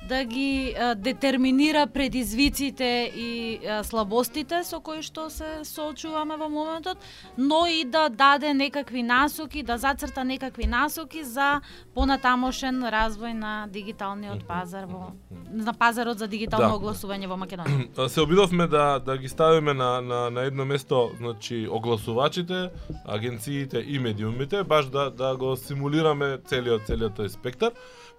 [0.09, 6.97] да ги е, детерминира предизвиците и е, слабостите со кои што се соочуваме во моментот,
[7.37, 11.61] но и да даде некакви насоки, да зацрта некакви насоки за
[11.93, 15.13] понатамошен развој на дигиталниот пазар во
[15.51, 16.75] на пазарот за дигитално Да.
[16.79, 17.87] огласување во Македонија.
[17.97, 22.69] А, се обидовме да да ги ставиме на на на едно место, значи огласувачите,
[23.05, 27.71] агенциите и медиумите, баш да да го симулираме целиот целиот тој спектар.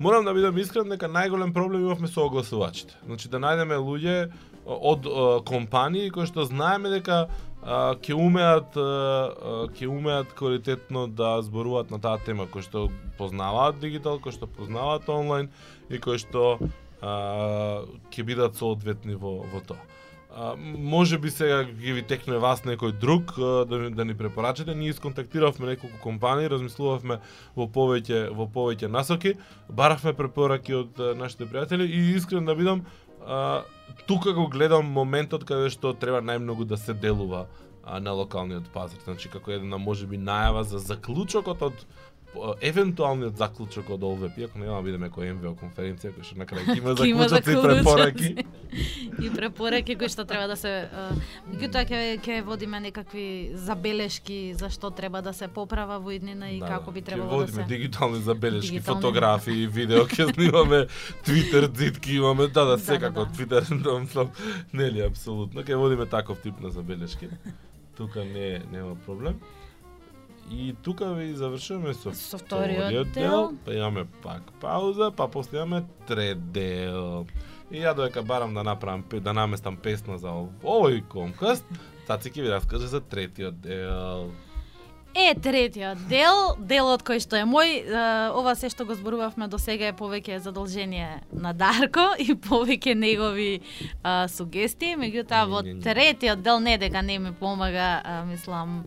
[0.02, 2.96] Морам да бидам искрен дека најголем проблем имавме со огласувачите.
[3.06, 4.16] Значи да најдеме луѓе
[4.66, 5.06] од
[5.46, 7.28] компании кои што знаеме дека
[7.62, 14.34] ќе умеат ќе умеат квалитетно да зборуваат на таа тема, кои што познаваат дигитал, кои
[14.34, 15.52] што познаваат онлайн
[15.86, 16.58] и кои што
[16.98, 19.78] ќе бидат соодветни во во тоа.
[20.34, 24.14] А, може би сега ги ви текне вас некој друг а, да, ни- да ни
[24.16, 24.74] препорачате.
[24.74, 27.18] Ние исконтактиравме неколку компании, размислувавме
[27.56, 29.34] во повеќе во повеќе насоки,
[29.68, 32.86] баравме препораки од а, нашите пријатели и искрен да бидам
[33.26, 33.62] а,
[34.06, 37.46] тука го гледам моментот каде што треба најмногу да се делува
[37.84, 39.04] а, на локалниот пазар.
[39.04, 41.86] Значи како една можеби најава за заклучокот од
[42.60, 46.78] евентуалниот заклучок од ОЛВП, иако нема да бидеме кој МВО конференција кој што на крај
[46.78, 48.30] има заклучоци и препораки.
[49.26, 50.88] и препораки кои што треба да се
[51.52, 56.60] меѓутоа ќе ќе водиме некакви забелешки за што треба да се поправа во иднина и
[56.60, 59.02] како би требало ќе да водиме се дигитални забелешки, Дигитални.
[59.02, 60.86] фотографии, видео, ќе снимаме
[61.26, 63.32] Твитер дзитки, имаме да, да, Да, секако да, да.
[63.32, 64.28] Твитер, да,
[64.72, 67.28] нели апсолутно, ќе водиме таков тип на забелешки.
[67.96, 69.36] Тука не нема проблем.
[70.52, 73.52] И тука ви завршуваме со, Со вториот дел, дел.
[73.64, 77.26] па имаме пак пауза, па после имаме трет дел.
[77.70, 81.64] И ја додека барам да направам да наместам песна за ов- овој конкаст,
[82.06, 84.30] Цаци ќе ви раскаже за третиот дел.
[85.14, 87.96] Е, третиот дел, делот кој што е мој, е,
[88.30, 93.60] ова се што го зборувавме до сега е повеќе задолжение на Дарко и повеќе негови
[94.02, 98.84] а, сугестии, меѓутоа во третиот дел не дека не ми помага, а, мислам,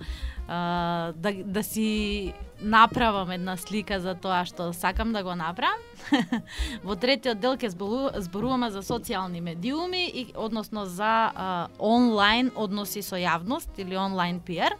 [0.47, 5.81] а, да, да си направам една слика за тоа што сакам да го направам.
[6.85, 7.73] Во третиот дел ќе
[8.21, 14.77] зборуваме за социјални медиуми и односно за а, онлайн односи со јавност или онлайн пиар.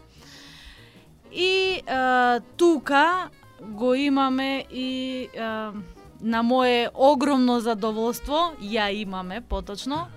[1.32, 3.28] И а, тука
[3.60, 5.72] го имаме и а,
[6.20, 10.08] на мое огромно задоволство, ја имаме поточно,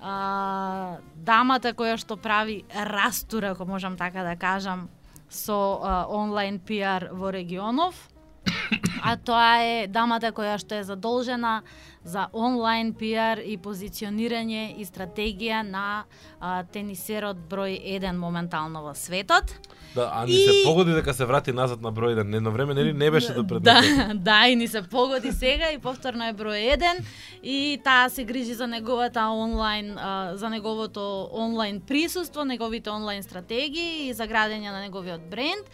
[0.00, 4.88] а, дамата која што прави растура, ако можам така да кажам,
[5.28, 8.08] со а, онлайн пиар во регионов.
[9.02, 11.62] А тоа е дамата која што е задолжена
[12.04, 16.04] за онлайн пиар и позиционирање и стратегија на
[16.40, 19.52] а, тенисерот број 1 моментално во светот.
[19.94, 22.36] Да, а ни И- се погоди дека се врати назад на број 1.
[22.36, 23.82] Едно време нели не беше до пред Да,
[24.14, 27.04] да, и ни се погоди сега и повторно е број 1
[27.42, 34.08] и таа се грижи за неговата онлайн, а, за неговото онлайн присуство, неговите онлайн стратегии
[34.08, 35.66] и за градење на неговиот бренд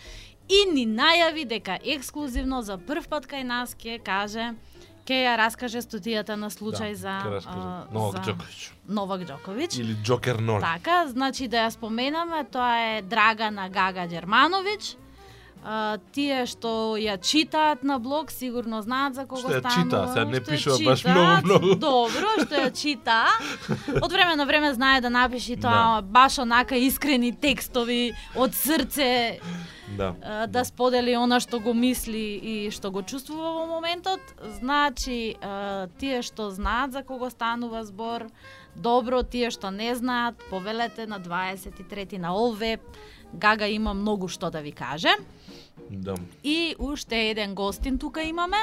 [0.49, 4.55] и ни најави дека ексклузивно за прв пат кај нас ќе каже
[5.07, 7.15] ќе ја раскаже студијата на случај Да, за,
[7.47, 8.69] а, Новак за Џоковиќ.
[8.89, 9.79] Новак Џоковиќ.
[9.81, 10.61] Или Џокер Нор.
[10.61, 15.06] Така, значи да ја споменаме, тоа е Драгана Гага Ѓермановиќ.
[15.69, 20.25] А, тие што ја читаат на блог сигурно знаат за кого Што ја читаа, сега
[20.31, 21.71] не пишува баш многу, многу.
[21.83, 23.35] Добро, што ја читаа.
[23.99, 29.43] Од време на време знае да напиши тоа баш онака искрени текстови од срце
[29.97, 30.15] Да.
[30.23, 34.21] а, да сподели она што го мисли и што го чувствува во моментот.
[34.59, 38.31] Значи, а, тие што знаат за кого станува збор,
[38.75, 42.81] добро, тие што не знаат, повелете на 23 на Олвеб.
[43.33, 45.11] Гага има многу што да ви каже.
[45.91, 46.15] Да.
[46.43, 48.61] И уште еден гостин тука имаме,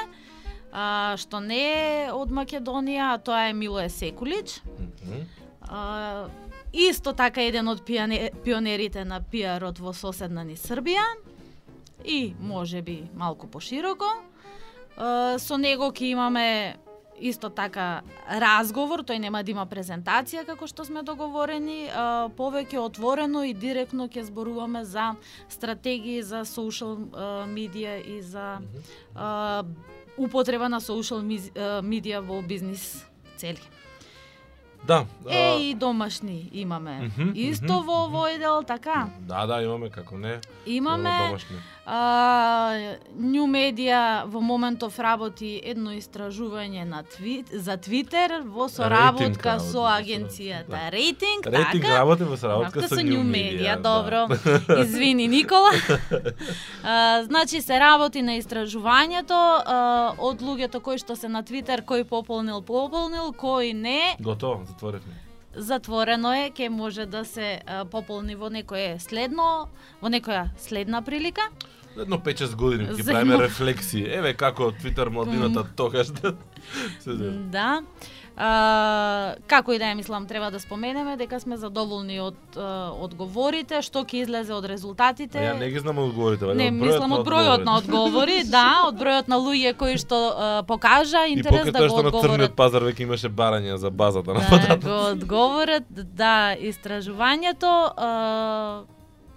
[0.72, 4.62] а, што не е од Македонија, а тоа е Милоje Секулич.
[5.62, 6.28] А,
[6.74, 11.06] исто така еден од пионе, пионерите на пиарот во соседна ни Србија
[12.06, 14.10] и може би малку пошироко.
[14.98, 16.76] А, со него ќе имаме
[17.20, 23.44] исто така разговор, тој нема да има презентација како што сме договорени, а, повеќе отворено
[23.44, 25.14] и директно ќе зборуваме за
[25.50, 28.60] стратегии за а, медија и за
[29.16, 29.64] а,
[30.18, 33.06] употреба на social медија во бизнис
[33.38, 33.83] цели.
[34.88, 35.06] Да.
[35.30, 37.12] Е, а, и домашни имаме.
[37.18, 38.16] Мгм, Исто мгм, во мгм.
[38.16, 39.08] овој дел, така.
[39.20, 40.40] Да, да, имаме како не.
[40.66, 41.56] Имаме домашни.
[41.86, 49.72] а, New Media во моментов работи едно истражување на твит, за Твитер во соработка работи
[49.72, 51.98] со во агенцијата соработка, Рейтинг, Рейтинг така?
[51.98, 53.76] работи во соработка Работка со New Media.
[53.82, 54.28] добро.
[54.68, 54.82] Да.
[54.84, 55.72] Извини, Никола.
[56.84, 59.32] а, значи се работи на истражувањето
[59.66, 65.16] а, од луѓето кои што се на Твитер, кој пополнил, пополнил, кој не, Готово, затворивме.
[65.56, 69.70] затворено е, ќе може да се пополни во некое следно,
[70.02, 71.42] во некоја следна прилика.
[72.02, 74.06] Едно 5-6 години ќе правиме рефлексии.
[74.10, 76.34] Еве како Твитер младината тогаш да.
[77.52, 77.82] Да.
[78.36, 84.02] А, како и да е, мислам, треба да споменеме дека сме задоволни од одговорите, што
[84.02, 85.38] ќе излезе од резултатите.
[85.38, 88.40] А ја не ги знам одговорите, вајде Не, од мислам од бројот на одговори.
[88.58, 91.94] да, од бројот на луѓе кои што а, покажа И интерес покрај да тоа го
[91.94, 92.56] што на црниот одговорат.
[92.58, 94.88] пазар веќе имаше барања за базата на Да податоци.
[94.88, 98.10] го одговорат, да, истражувањето а,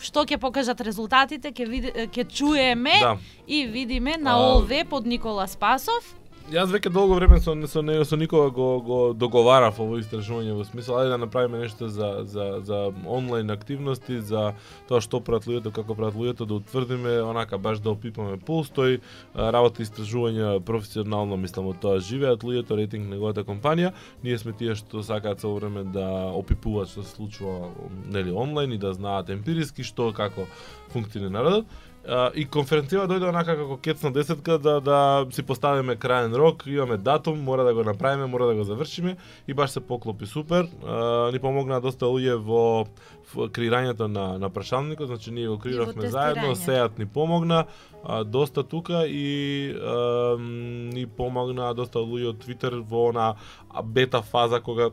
[0.06, 3.16] што ќе покажат резултатите, ќе ќе чуеме Да.
[3.46, 6.14] и видиме на ОЛВ под Никола Спасов.
[6.46, 10.64] Јас веќе долго време со со него со никога го го договарав ово истражување во
[10.64, 14.54] смисла ајде да направиме нешто за за за онлайн активности, за
[14.86, 19.00] тоа што прават луѓето, како прават луѓето, да утврдиме онака баш да опипаме пулс, тој
[19.34, 25.02] истражување работи професионално мислам од тоа живеат луѓето, рейтинг неговата компанија, ние сме тие што
[25.02, 27.74] сакаат цело време да опипуваат што се случува
[28.06, 30.46] нели онлайн и да знаат емпириски што како
[30.94, 31.66] функционира народот.
[32.06, 34.98] А, и конференцијава дојде онака како кец на десетка да да
[35.34, 39.16] си поставиме краен рок, имаме датум, мора да го направиме, мора да го завршиме
[39.48, 40.68] и баш се поклопи супер.
[40.86, 42.86] А, ни помогнаа доста луѓе во
[43.34, 46.54] креирањето на на прашалникот, значи ние го креиравме заедно.
[46.54, 47.64] Сеат ни помогна
[48.04, 53.34] а, доста тука и а, ни помогнаа доста луѓе од Твитер во она
[53.82, 54.90] бета фаза кога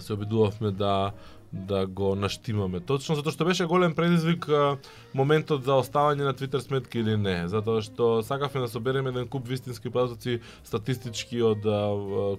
[0.00, 1.12] се обидувавме да
[1.54, 2.80] да го наштимаме.
[2.80, 4.76] Точно затоа што беше голем предизвик а,
[5.14, 9.46] моментот за оставање на Twitter сметки или не, затоа што сакавме да собереме еден куп
[9.48, 11.78] вистински податоци статистички од а,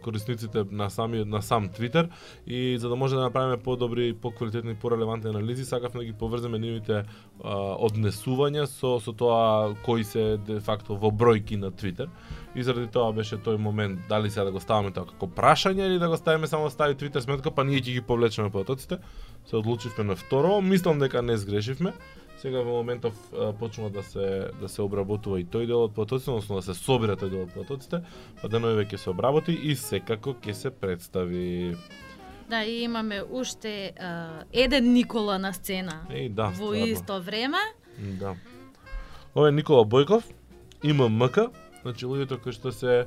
[0.03, 2.09] корисниците на сами на сам Twitter
[2.45, 7.05] и за да може да направиме подобри, поквалитетни, порелевантни анализи, сакавме да ги поврземе нивните
[7.39, 12.11] однесувања со со тоа кои се де факто во бројки на Twitter.
[12.55, 15.99] И заради тоа беше тој момент дали сега да го ставаме тоа како прашање или
[15.99, 18.97] да го ставиме само да стави Твитер сметка, па ние ќе ги повлечеме податоците.
[19.45, 21.93] Се одлучивме на второ, мислам дека не сгрешивме.
[22.39, 23.15] Сега во моментов
[23.59, 27.15] почнува да се да се обработува и тој дел од податоците, односно да се собира
[27.15, 28.03] тој дел од податоците,
[28.41, 31.75] па денови ќе се обработи и секако ќе се представи.
[32.49, 36.87] Да, и имаме уште а, еден Никола на сцена Еј, да, во стварно.
[36.87, 37.57] исто време.
[38.19, 38.35] Да.
[39.35, 40.23] Ова е Никола Бојков,
[40.83, 41.49] има МК,
[41.85, 43.05] значи луѓето кои што се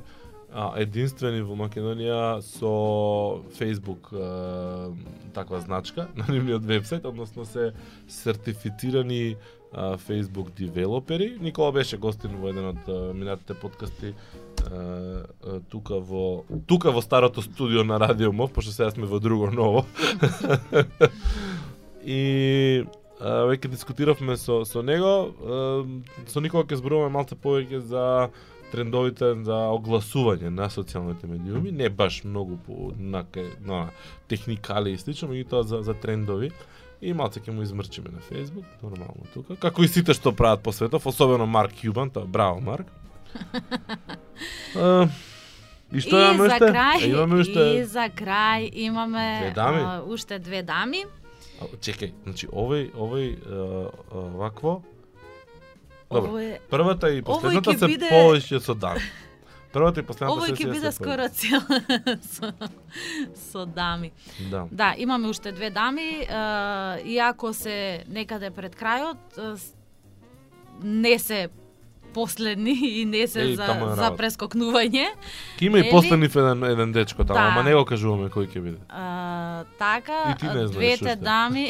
[0.53, 2.73] а, единствени во Македонија со
[3.57, 4.91] Facebook а,
[5.35, 7.73] таква значка на нивниот вебсайт, односно се
[8.07, 9.35] сертифицирани
[9.73, 11.37] а, Facebook девелопери.
[11.41, 17.01] Никола беше гостин во еден од а, минатите подкасти а, а, тука во тука во
[17.01, 19.85] старото студио на Радио Мов, пошто сега сме во друго ново.
[22.03, 22.85] и
[23.19, 25.85] а, веќе дискутиравме со со него, а,
[26.27, 28.29] со Никола ќе зборуваме малце повеќе за
[28.71, 33.23] трендовите за огласување на социјалните медиуми, не баш многу по на,
[33.61, 33.89] на
[34.27, 36.51] техникали и слично, меѓутоа за, за трендови.
[37.01, 39.55] И малце ќе му измрчиме на Facebook, нормално тука.
[39.55, 42.87] Како и сите што прават по светов, особено Марк Кјубан, тоа браво Марк.
[44.75, 45.07] А,
[45.91, 46.67] и што и имаме за уште?
[46.71, 49.81] крај, Е, имаме уште и за крај имаме Две дами?
[49.81, 51.03] а, уште две дами.
[51.61, 53.25] А, Чекај, значи овој овој
[54.37, 54.81] вакво
[56.11, 56.27] Добро.
[56.27, 58.97] Ово е Првата и последната се биде- повеќе со дан.
[59.71, 61.61] Првата и последната Овој ќе биде скоро цел
[62.33, 62.53] со,
[63.35, 64.11] со дами.
[64.49, 64.65] Да.
[64.71, 66.25] Да, имаме уште две дами,
[67.05, 69.17] иако се некаде пред крајот,
[70.81, 71.49] не се
[72.13, 75.05] последни и не се Еј, за, за прескокнување.
[75.59, 75.91] Ке има и Нели?
[75.91, 77.45] последнив еден, еден дечко таму, Да.
[77.47, 78.77] ама не го кажуваме кој ќе биде.
[78.89, 81.15] А, така, двете уште.
[81.15, 81.69] дами,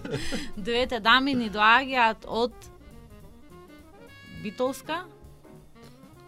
[0.56, 2.52] двете дами ни доаѓаат од
[4.42, 5.04] Битолска,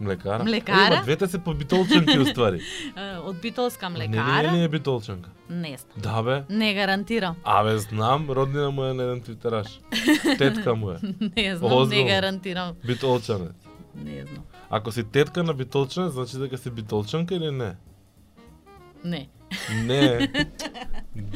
[0.01, 0.45] Млекара?
[0.45, 0.87] Млекара?
[0.87, 2.61] Е, ма двете се по битолчанки уствари.
[2.97, 4.43] а, од Битолска Не, млекара.
[4.43, 5.31] не, не е битолчанка.
[5.51, 5.95] Не знам.
[5.97, 6.45] Да бе.
[6.51, 7.37] Не гарантирам.
[7.45, 9.67] Абе, знам, роднина му е на еден твитераш.
[10.39, 10.97] Тетка му е.
[11.37, 12.05] Не знам, Озбилно.
[12.05, 12.73] не гарантирам.
[12.87, 13.53] Битолчанец.
[13.97, 14.45] Не знам.
[14.71, 17.75] Ако си тетка на битолчанец, значи дека си битолчанка или не?
[19.05, 19.29] Не.
[19.77, 20.29] Не.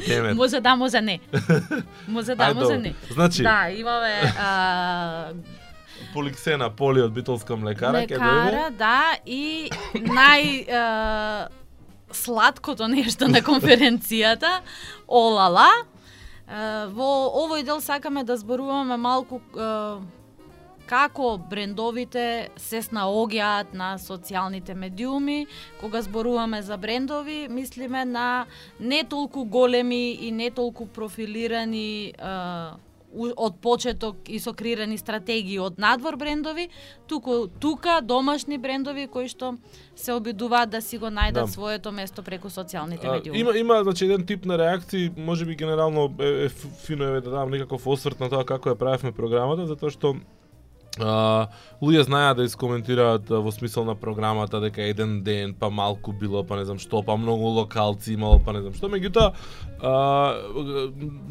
[0.07, 0.35] Демет.
[0.35, 1.19] Може да, може не.
[2.07, 2.79] Може да, може добро.
[2.79, 2.95] не.
[3.11, 5.29] Значи, Да, имаме а,
[6.13, 8.69] Поликсена Поли од битолска млекара ќе дојде.
[8.77, 11.47] да, и нај е,
[12.11, 14.61] сладкото нешто на конференцијата,
[15.07, 15.69] олала.
[16.47, 17.09] Е, Во
[17.45, 19.71] овој дел сакаме да зборуваме малку е,
[20.85, 25.47] како брендовите се снаоѓаат на социјалните медиуми.
[25.81, 28.45] Кога зборуваме за брендови, мислиме на
[28.79, 32.13] не толку големи и не толку профилирани е,
[33.15, 36.69] од почеток и со креирани стратегии од надвор брендови,
[37.07, 39.57] туку тука домашни брендови кои што
[39.95, 41.47] се обидуваат да си го најдат Да.
[41.47, 43.39] своето место преку социјалните медиуми.
[43.39, 46.49] има има значи еден тип на реакции, можеби генерално е, е
[46.85, 50.15] фино е да дадам некаков осврт на тоа како ја правевме програмата, затоа што
[50.99, 51.47] А,
[51.83, 56.55] луѓе знаеа да искоментираат во смисол на програмата дека еден ден па малку било, па
[56.55, 59.33] не знам што, па многу локалци имало, па не знам што, меѓутоа
[59.83, 59.95] а,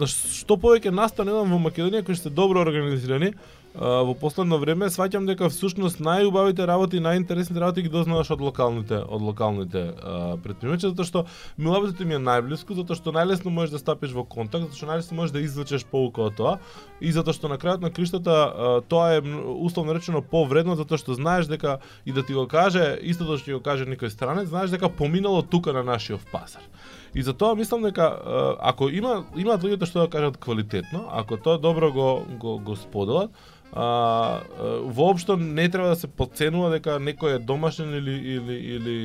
[0.05, 3.33] што повеќе настане еден во Македонија кои сте се добро организирани,
[3.75, 9.23] во последно време сваќам дека всушност најубавите работи, најинтересните работи ги дознаваш од локалните од
[9.23, 9.83] локалните
[10.45, 11.25] предприемачи затоа што
[11.59, 15.19] милабитото ми е најблиску, затоа што најлесно можеш да стапиш во контакт, затоа што најлесно
[15.19, 16.55] можеш да извлечеш поука од тоа
[17.01, 19.23] и затоа што на крајот на криштата тоа е
[19.59, 23.51] условно речено повредно затоа што знаеш дека и да ти го каже истото да што
[23.51, 26.63] ќе го каже некој странец, знаеш дека поминало тука на нашиот пазар.
[27.15, 28.07] И за тоа мислам дека
[28.61, 33.31] ако има имаат луѓето што да кажат квалитетно, ако тоа добро го го, го споделат,
[33.75, 34.41] а,
[34.83, 38.97] воопшто не треба да се подценува дека некој е домашен или или или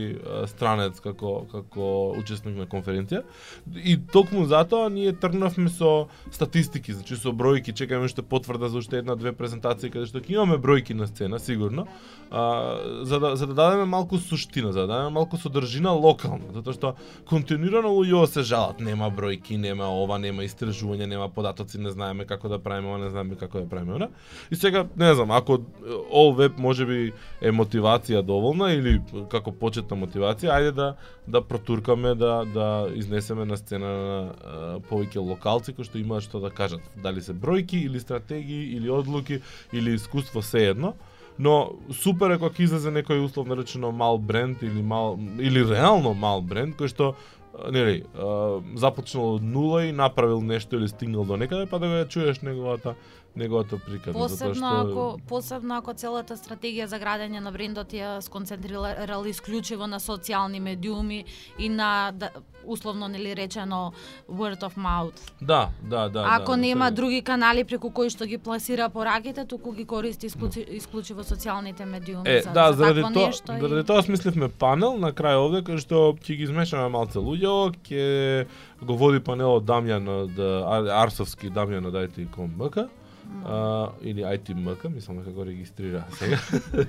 [0.48, 3.24] странец како како учесник на конференција.
[3.74, 9.02] И токму затоа ние тргнавме со статистики, значи со бројки, чекаме уште потврда за уште
[9.02, 11.88] една две презентации каде што ќе имаме бројки на сцена сигурно.
[12.30, 16.78] А, за да за да дадеме малку суштина, за да дадеме малку содржина локално затоа
[16.78, 16.94] што
[17.26, 22.54] континуирано луѓе се жалат, нема бројки, нема ова, нема истражување, нема податоци, не знаеме како
[22.54, 24.10] да правиме ова, не знаеме како да правиме она.
[24.52, 25.60] И сега, не знам, ако
[26.12, 29.00] ол веб може би е мотивација доволна или
[29.32, 30.88] како почетна мотивација, ајде да
[31.28, 36.52] да протуркаме да да изнесеме на сцена на повеќе локалци кои што имаат што да
[36.52, 39.42] кажат, дали се бројки или стратегии или одлуки
[39.74, 40.94] или искуство сеедно.
[41.40, 46.42] Но супер е кога излезе некој условно речено мал бренд или мал или реално мал
[46.42, 47.16] бренд кој што
[47.72, 48.04] нели
[48.76, 52.42] започнал од нула и направил нешто или стигнал до некаде па да го ја чуеш
[52.42, 52.96] неговата
[53.36, 59.88] неговата прикана Посебно ако посебно ако целата стратегија за градење на брендот ја сконцентрирала исклучиво
[59.88, 61.26] на социјални медиуми
[61.58, 62.30] и на да,
[62.66, 63.92] условно нели речено
[64.30, 65.32] word of mouth.
[65.42, 66.26] Да, да, да.
[66.30, 66.96] Ако да, нема сега.
[66.96, 72.30] други канали преку кои што ги пласира пораките, туку ги користи исклучи, исклучиво социјалните медиуми
[72.30, 73.54] Е, за, да, за заради тоа, нешто.
[73.54, 77.72] и- заради тоа смисливме панел на крај овде кај што ќе ги измешаме малце луѓе,
[77.80, 78.48] ќе
[78.82, 80.36] го води панелот Дамјан од
[80.68, 82.90] Ар- Арсовски Дамјан од IT.com.мк
[83.46, 86.40] а, или IT.mk, мислам дека го регистрира сега.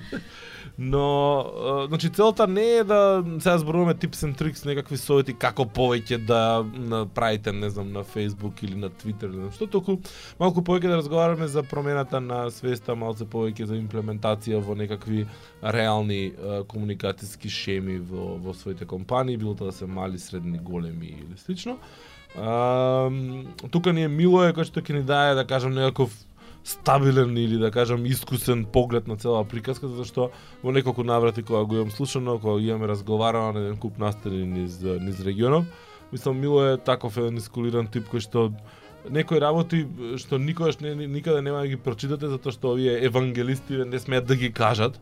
[0.78, 5.64] Но, а, значи целта не е да сега зборуваме tips and tricks, некакви совети како
[5.64, 9.98] повеќе да направите, не знам, на Facebook или на Twitter или нешто, толку
[10.40, 15.26] малку повеќе да разговараме за промената на свеста, малце повеќе за имплементација во некакви
[15.62, 21.14] реални а, комуникацијски шеми во, во своите компании, било тоа да се мали, средни, големи
[21.20, 21.78] или слично.
[22.38, 23.10] А,
[23.70, 26.14] тука ни е Милое кој што ќе ни даде да кажам некаков
[26.64, 30.30] стабилен или да кажам искусен поглед на цела приказка затоа што
[30.62, 34.80] во неколку наврати кога го имам слушано, кога имаме разговарано на еден куп настани низ
[34.82, 35.64] низ регионов,
[36.12, 38.52] мислам Мило е таков еден искулиран тип кој што
[39.08, 39.86] некои работи
[40.16, 44.36] што никогаш не, никаде нема да ги прочитате затоа што овие евангелисти не смеат да
[44.36, 45.00] ги кажат.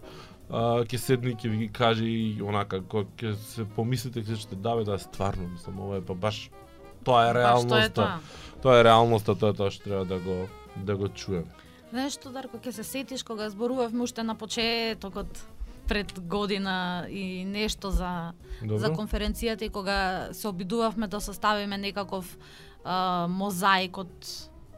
[0.50, 4.38] А, ќе седне и ќе ви ги каже и онака кога ќе се помислите ќе
[4.38, 6.48] ќе да бе да стварно мислам ова е па баш
[7.04, 7.92] тоа Па е реалноста.
[7.92, 8.20] тоа?
[8.62, 11.44] Тоа е реалноста, тоа е тоа што треба да го да го чуем.
[11.90, 15.46] Знаеш што, Дарко, ќе се сетиш кога зборувавме уште на почетокот
[15.88, 18.78] пред година и нешто за Добро?
[18.78, 22.38] за конференцијата и кога се обидувавме да составиме некаков
[22.84, 24.12] а, мозаик од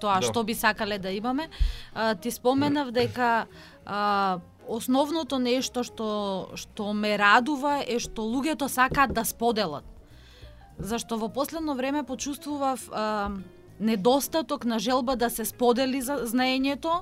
[0.01, 0.27] тоа Да.
[0.27, 1.49] што би сакале да имаме,
[1.95, 3.47] а, ти споменав дека
[3.87, 4.39] а,
[4.69, 9.85] основното нешто што што ме радува е што луѓето сакаат да споделат.
[10.79, 13.31] Зашто во последно време почувствував а,
[13.81, 17.01] недостаток на желба да се сподели за знаењето,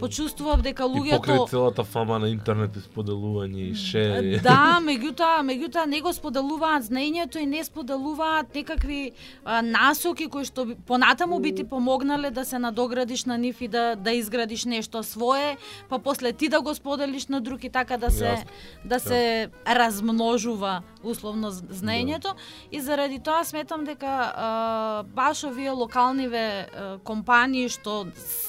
[0.00, 4.40] почувствував дека И луѓето покрај целата фама на интернет и споделување и шери.
[4.42, 9.12] Да, меѓутоа, меѓутоа не го споделуваат знаењето и не споделуваат некакви
[9.44, 13.96] а, насоки кои што понатаму би ти помогнале да се надоградиш на нив и да
[13.96, 15.56] да изградиш нешто свое,
[15.88, 18.44] па после ти да го споделиш на друг и така да се Јасно,
[18.84, 22.34] да се размножува условно з- знаењето.
[22.72, 28.06] И заради тоа сметам дека а, баш овие локалниве а, компании што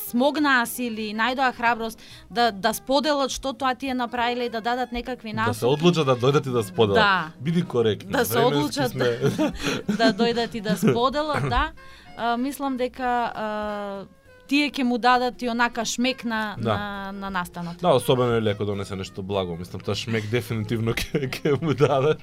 [0.10, 4.92] смогнаа сили, најдоа храброст да да споделат што тоа ти е направиле и да дадат
[4.92, 5.56] некакви насоки.
[5.56, 7.02] Да се одлучат да дојдат и да споделат.
[7.02, 7.32] Да.
[7.42, 8.12] Биди коректна.
[8.12, 9.06] Да се одлучат сме...
[10.00, 11.72] да дојдат и да споделат, да.
[12.18, 14.06] А, мислам дека а,
[14.50, 16.76] тие ќе му дадат и онака шмек на, Да.
[16.78, 17.78] на, на настанот.
[17.82, 19.56] Да, особено е леко донесе нешто благо.
[19.56, 22.22] Мислам, тоа шмек дефинитивно ќе ќе му дадат.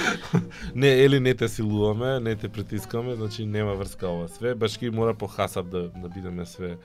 [0.74, 4.54] не, Ели, не те силуваме, не те притискаме, значи нема врска ова све.
[4.54, 6.76] Башки мора по хасап да, да бидеме све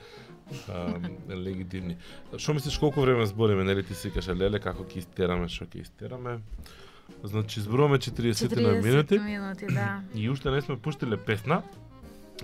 [0.69, 0.99] а,
[1.29, 1.97] легитимни.
[2.37, 5.83] Што мислиш колку време збориме, нели ти си каше леле како ќе истераме, што ќе
[5.83, 6.39] истераме?
[7.23, 10.01] Значи зборуваме 40 на 40 минути минути, да.
[10.15, 11.61] и уште не сме пуштиле песна.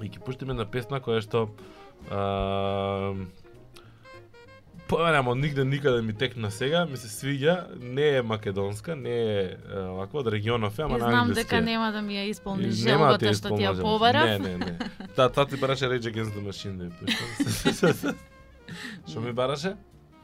[0.02, 1.50] И ќе пуштиме на песна која што
[2.12, 3.14] а,
[4.90, 9.56] Па нема нигде никаде ми текна сега, ми се свиѓа, не е македонска, не е
[9.70, 12.86] а, ваква од регионов е, ама на знам дека нема да ми ја исполниш И
[12.86, 14.26] нема ти желбата што ти ја побарав.
[14.26, 14.78] Не, не, не.
[15.16, 18.16] Та, та ти бараше Rage Against the Machine да ја.
[19.10, 19.76] Што ми бараше?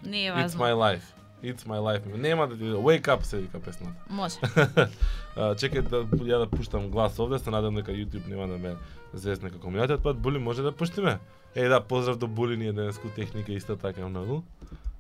[0.04, 0.60] Не е It's важно.
[0.62, 1.06] my life.
[1.44, 2.18] It's my life.
[2.18, 2.64] Нема да ти...
[2.64, 3.94] Wake up се вика песната.
[4.10, 4.36] Може.
[5.36, 8.76] Чекај да ја да пуштам глас овде, се надам дека YouTube нема да ме
[9.16, 10.18] зезне како минатиот пат.
[10.18, 11.20] Були може да пуштиме?
[11.56, 14.42] Е да, поздрав до Були, ние денеску техника исто така многу.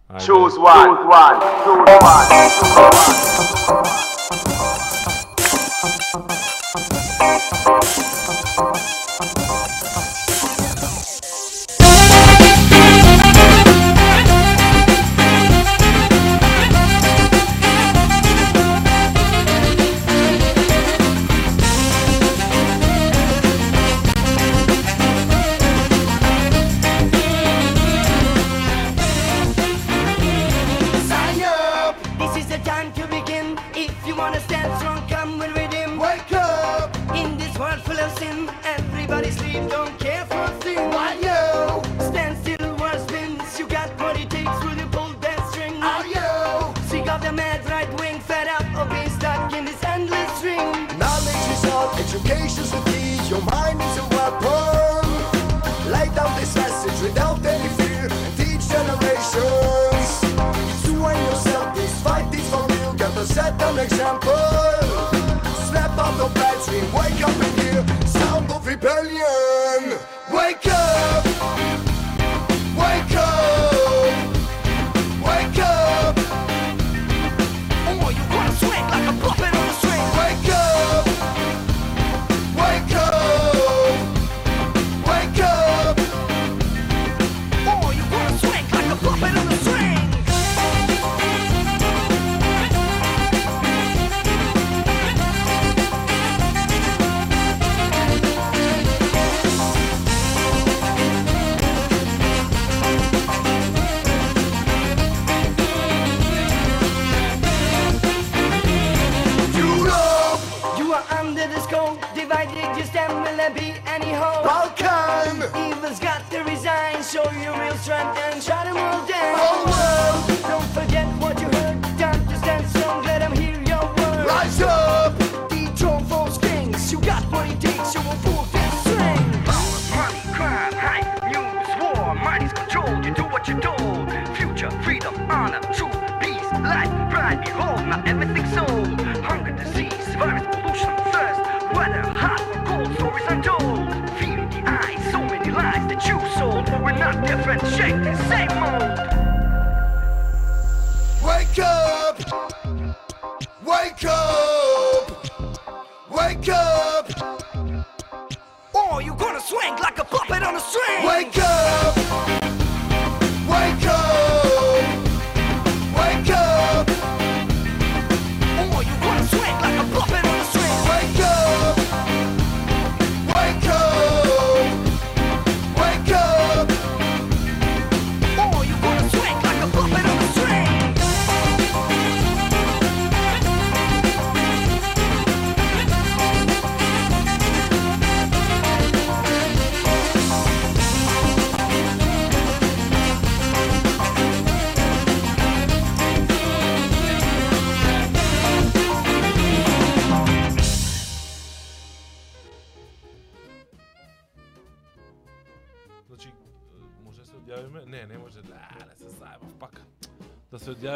[0.09, 0.25] Ајде.
[0.27, 0.93] Choose one.
[1.65, 2.27] Choose one.
[2.59, 3.34] Choose one.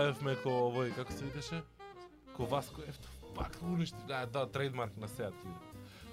[0.09, 1.57] Се одјавивме ко овој, како се викаше?
[2.33, 3.11] Ко Васко Ефтов.
[3.35, 3.97] Пак уништи.
[4.07, 5.35] Да, да, трейдмарк на сеат.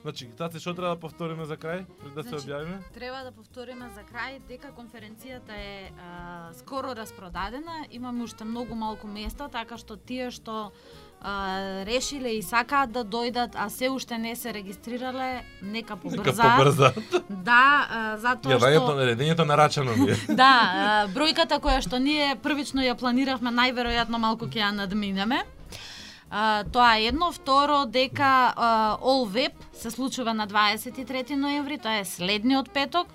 [0.03, 2.77] Значи, таци што треба да повториме за крај, пред да се Значи, објавиме?
[2.93, 9.09] Треба да повториме за крај дека конференцијата е а, скоро распродадена, имаме уште многу малку
[9.09, 10.77] места, така што тие што
[11.23, 16.59] а, решиле и сакаат да дојдат, а се уште не се регистрирале, нека Нека побрзаат.
[16.59, 16.95] побрзаат.
[17.31, 20.17] Да, а, затоа Јавањето што на редењето нарачано ми е.
[20.29, 25.43] Да, а, бројката која што ние првично ја планиравме, најверојатно малку ќе ја надминеме.
[26.31, 31.99] А, тоа е едно, второ дека а, All Web се случува на 23 ноември, тоа
[32.01, 33.07] е следниот петок.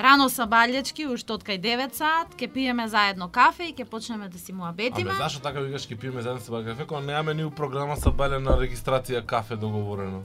[0.00, 4.38] Рано сабалјачки, уште од кај 9 саат, ќе пиеме заедно кафе и ќе почнеме да
[4.38, 5.10] си муабетиме.
[5.10, 8.10] Аме зашо така викаш ќе пиеме заедно со кафе, кога немаме ни у програма са
[8.10, 10.22] балена регистрација кафе договорено.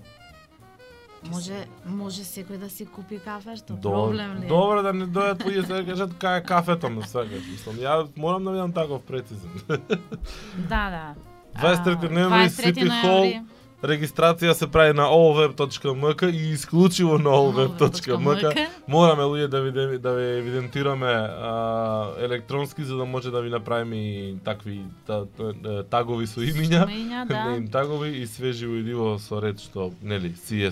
[1.26, 4.45] Може, може секој да си купи кафе, што До- проблем ли?
[4.45, 4.47] е?
[4.47, 7.43] Добро да не дојдат луѓе се кажат кај е кафето на свегаш.
[7.51, 9.49] Мислам, ја морам да бидам таков прецизен.
[10.69, 11.15] Да, да.
[11.55, 13.41] 23 А, ноември 23 City Hall ноември.
[13.86, 18.68] Регистрација се прави на allweb.mk и исклучиво на allweb.mk.
[18.88, 23.96] Мораме луѓе да ви да ви евидентираме а, електронски за да може да ви направиме
[23.96, 26.88] и такви та, та, тагови со имиња.
[26.90, 27.44] Имиња, да.
[27.50, 30.72] Не им тагови и све живо и диво со ред што нели си е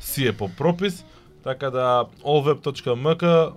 [0.00, 1.04] си е по пропис.
[1.44, 3.52] Така да allweb.mk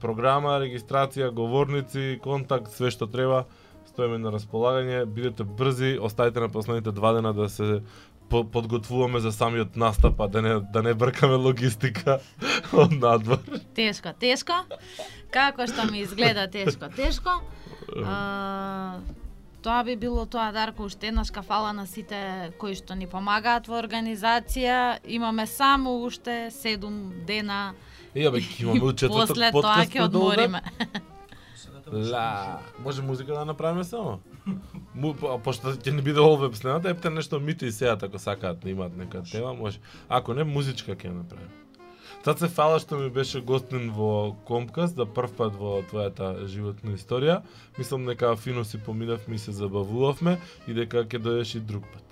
[0.00, 3.46] програма, регистрација, говорници, контакт, све што треба
[3.94, 7.80] стоиме на располагање, бидете брзи, оставите на последните два дена да се
[8.28, 12.18] по- подготвуваме за самиот настап, а да не да не бркаме логистика
[12.72, 13.38] од надвор.
[13.74, 14.52] Тешко, тешко.
[15.30, 17.40] Како што ми изгледа тешко, тешко.
[18.06, 18.98] А,
[19.62, 23.80] тоа би било тоа Дарко уште еднаш кафала на сите кои што ни помагаат во
[23.82, 24.98] организација.
[25.06, 27.74] Имаме само уште 7 дена
[28.14, 30.18] Ја бе, ќе имаме у и четврток после тоа подкаст ќе Олдер.
[30.18, 30.60] одмориме.
[31.92, 34.20] Ла, може музика да направиме само?
[34.94, 38.60] Му, по- пошто ќе не биде овеб снемата, епте нешто мите и сеат ако сакаат
[38.60, 39.78] да имаат нека тема, може.
[40.08, 41.50] Ако не, музичка ќе ја направиме.
[42.24, 46.94] Тад се фала што ми беше гостин во Компкаст, за прв пат во твојата животна
[46.96, 47.42] историја.
[47.78, 50.38] Мислам дека фино си поминавме и се забавувавме
[50.68, 52.04] и дека ќе дојдеш и друг пат.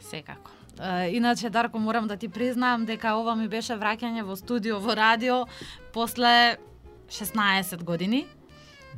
[0.00, 0.50] Секако.
[0.78, 4.96] А, Иначе, Дарко, морам да ти признаам дека ова ми беше враќање во студио, во
[4.96, 5.46] радио,
[5.92, 6.56] после
[7.08, 8.26] 16 години.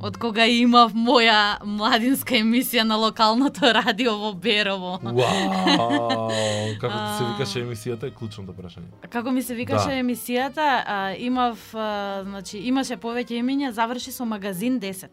[0.01, 4.99] Од кога имав моја младинска емисија на локалното радио во Берово.
[5.03, 6.29] Вау!
[6.83, 8.91] Како ти се викаше емисијата е клучното прашање.
[9.11, 9.95] Како ми се викаше Да.
[10.03, 15.09] емисијата, а, имав, а, значи, имаше повеќе имиња, заврши со магазин 10.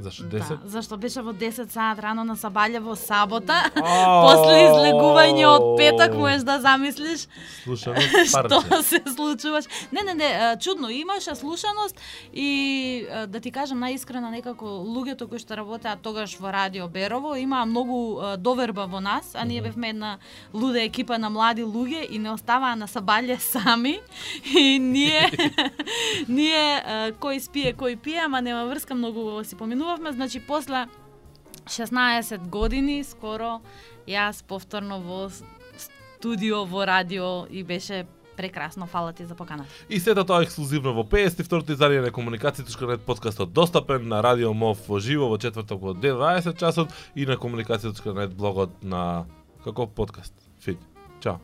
[0.00, 0.30] Зашто 10?
[0.30, 3.70] Да, зашто беше во 10 саат рано на Сабаља во сабота.
[3.74, 7.26] После излегување од петок можеш да замислиш
[8.30, 9.64] што се случуваш.
[9.92, 12.00] Не, не, не, чудно, имаше слушаност
[12.32, 17.66] и да ти кажам наискрено некако луѓето кои што работеат тогаш во Радио Берово имаа
[17.66, 20.18] многу доверба во нас, а ние бевме една
[20.54, 23.98] луда екипа на млади луѓе и не оставаа на Сабаље сами
[24.54, 25.30] и ние
[26.28, 29.56] ние кој спие, кој пие, ама нема врска, многу си
[29.88, 30.86] повторувавме, значи после
[31.66, 33.60] 16 години скоро
[34.06, 35.28] јас повторно во
[36.18, 39.68] студио во радио и беше прекрасно, фала ти за поканата.
[39.88, 45.00] И сето тоа ексклузивно во 52-ти издание на комуникацијата.нет подкастот достапен на Радио Мов во
[45.00, 49.26] живо во четврток во 20 часот и на комуникацијата.нет блогот на
[49.64, 50.34] како подкаст.
[50.60, 50.78] Фид.
[51.20, 51.40] Чао.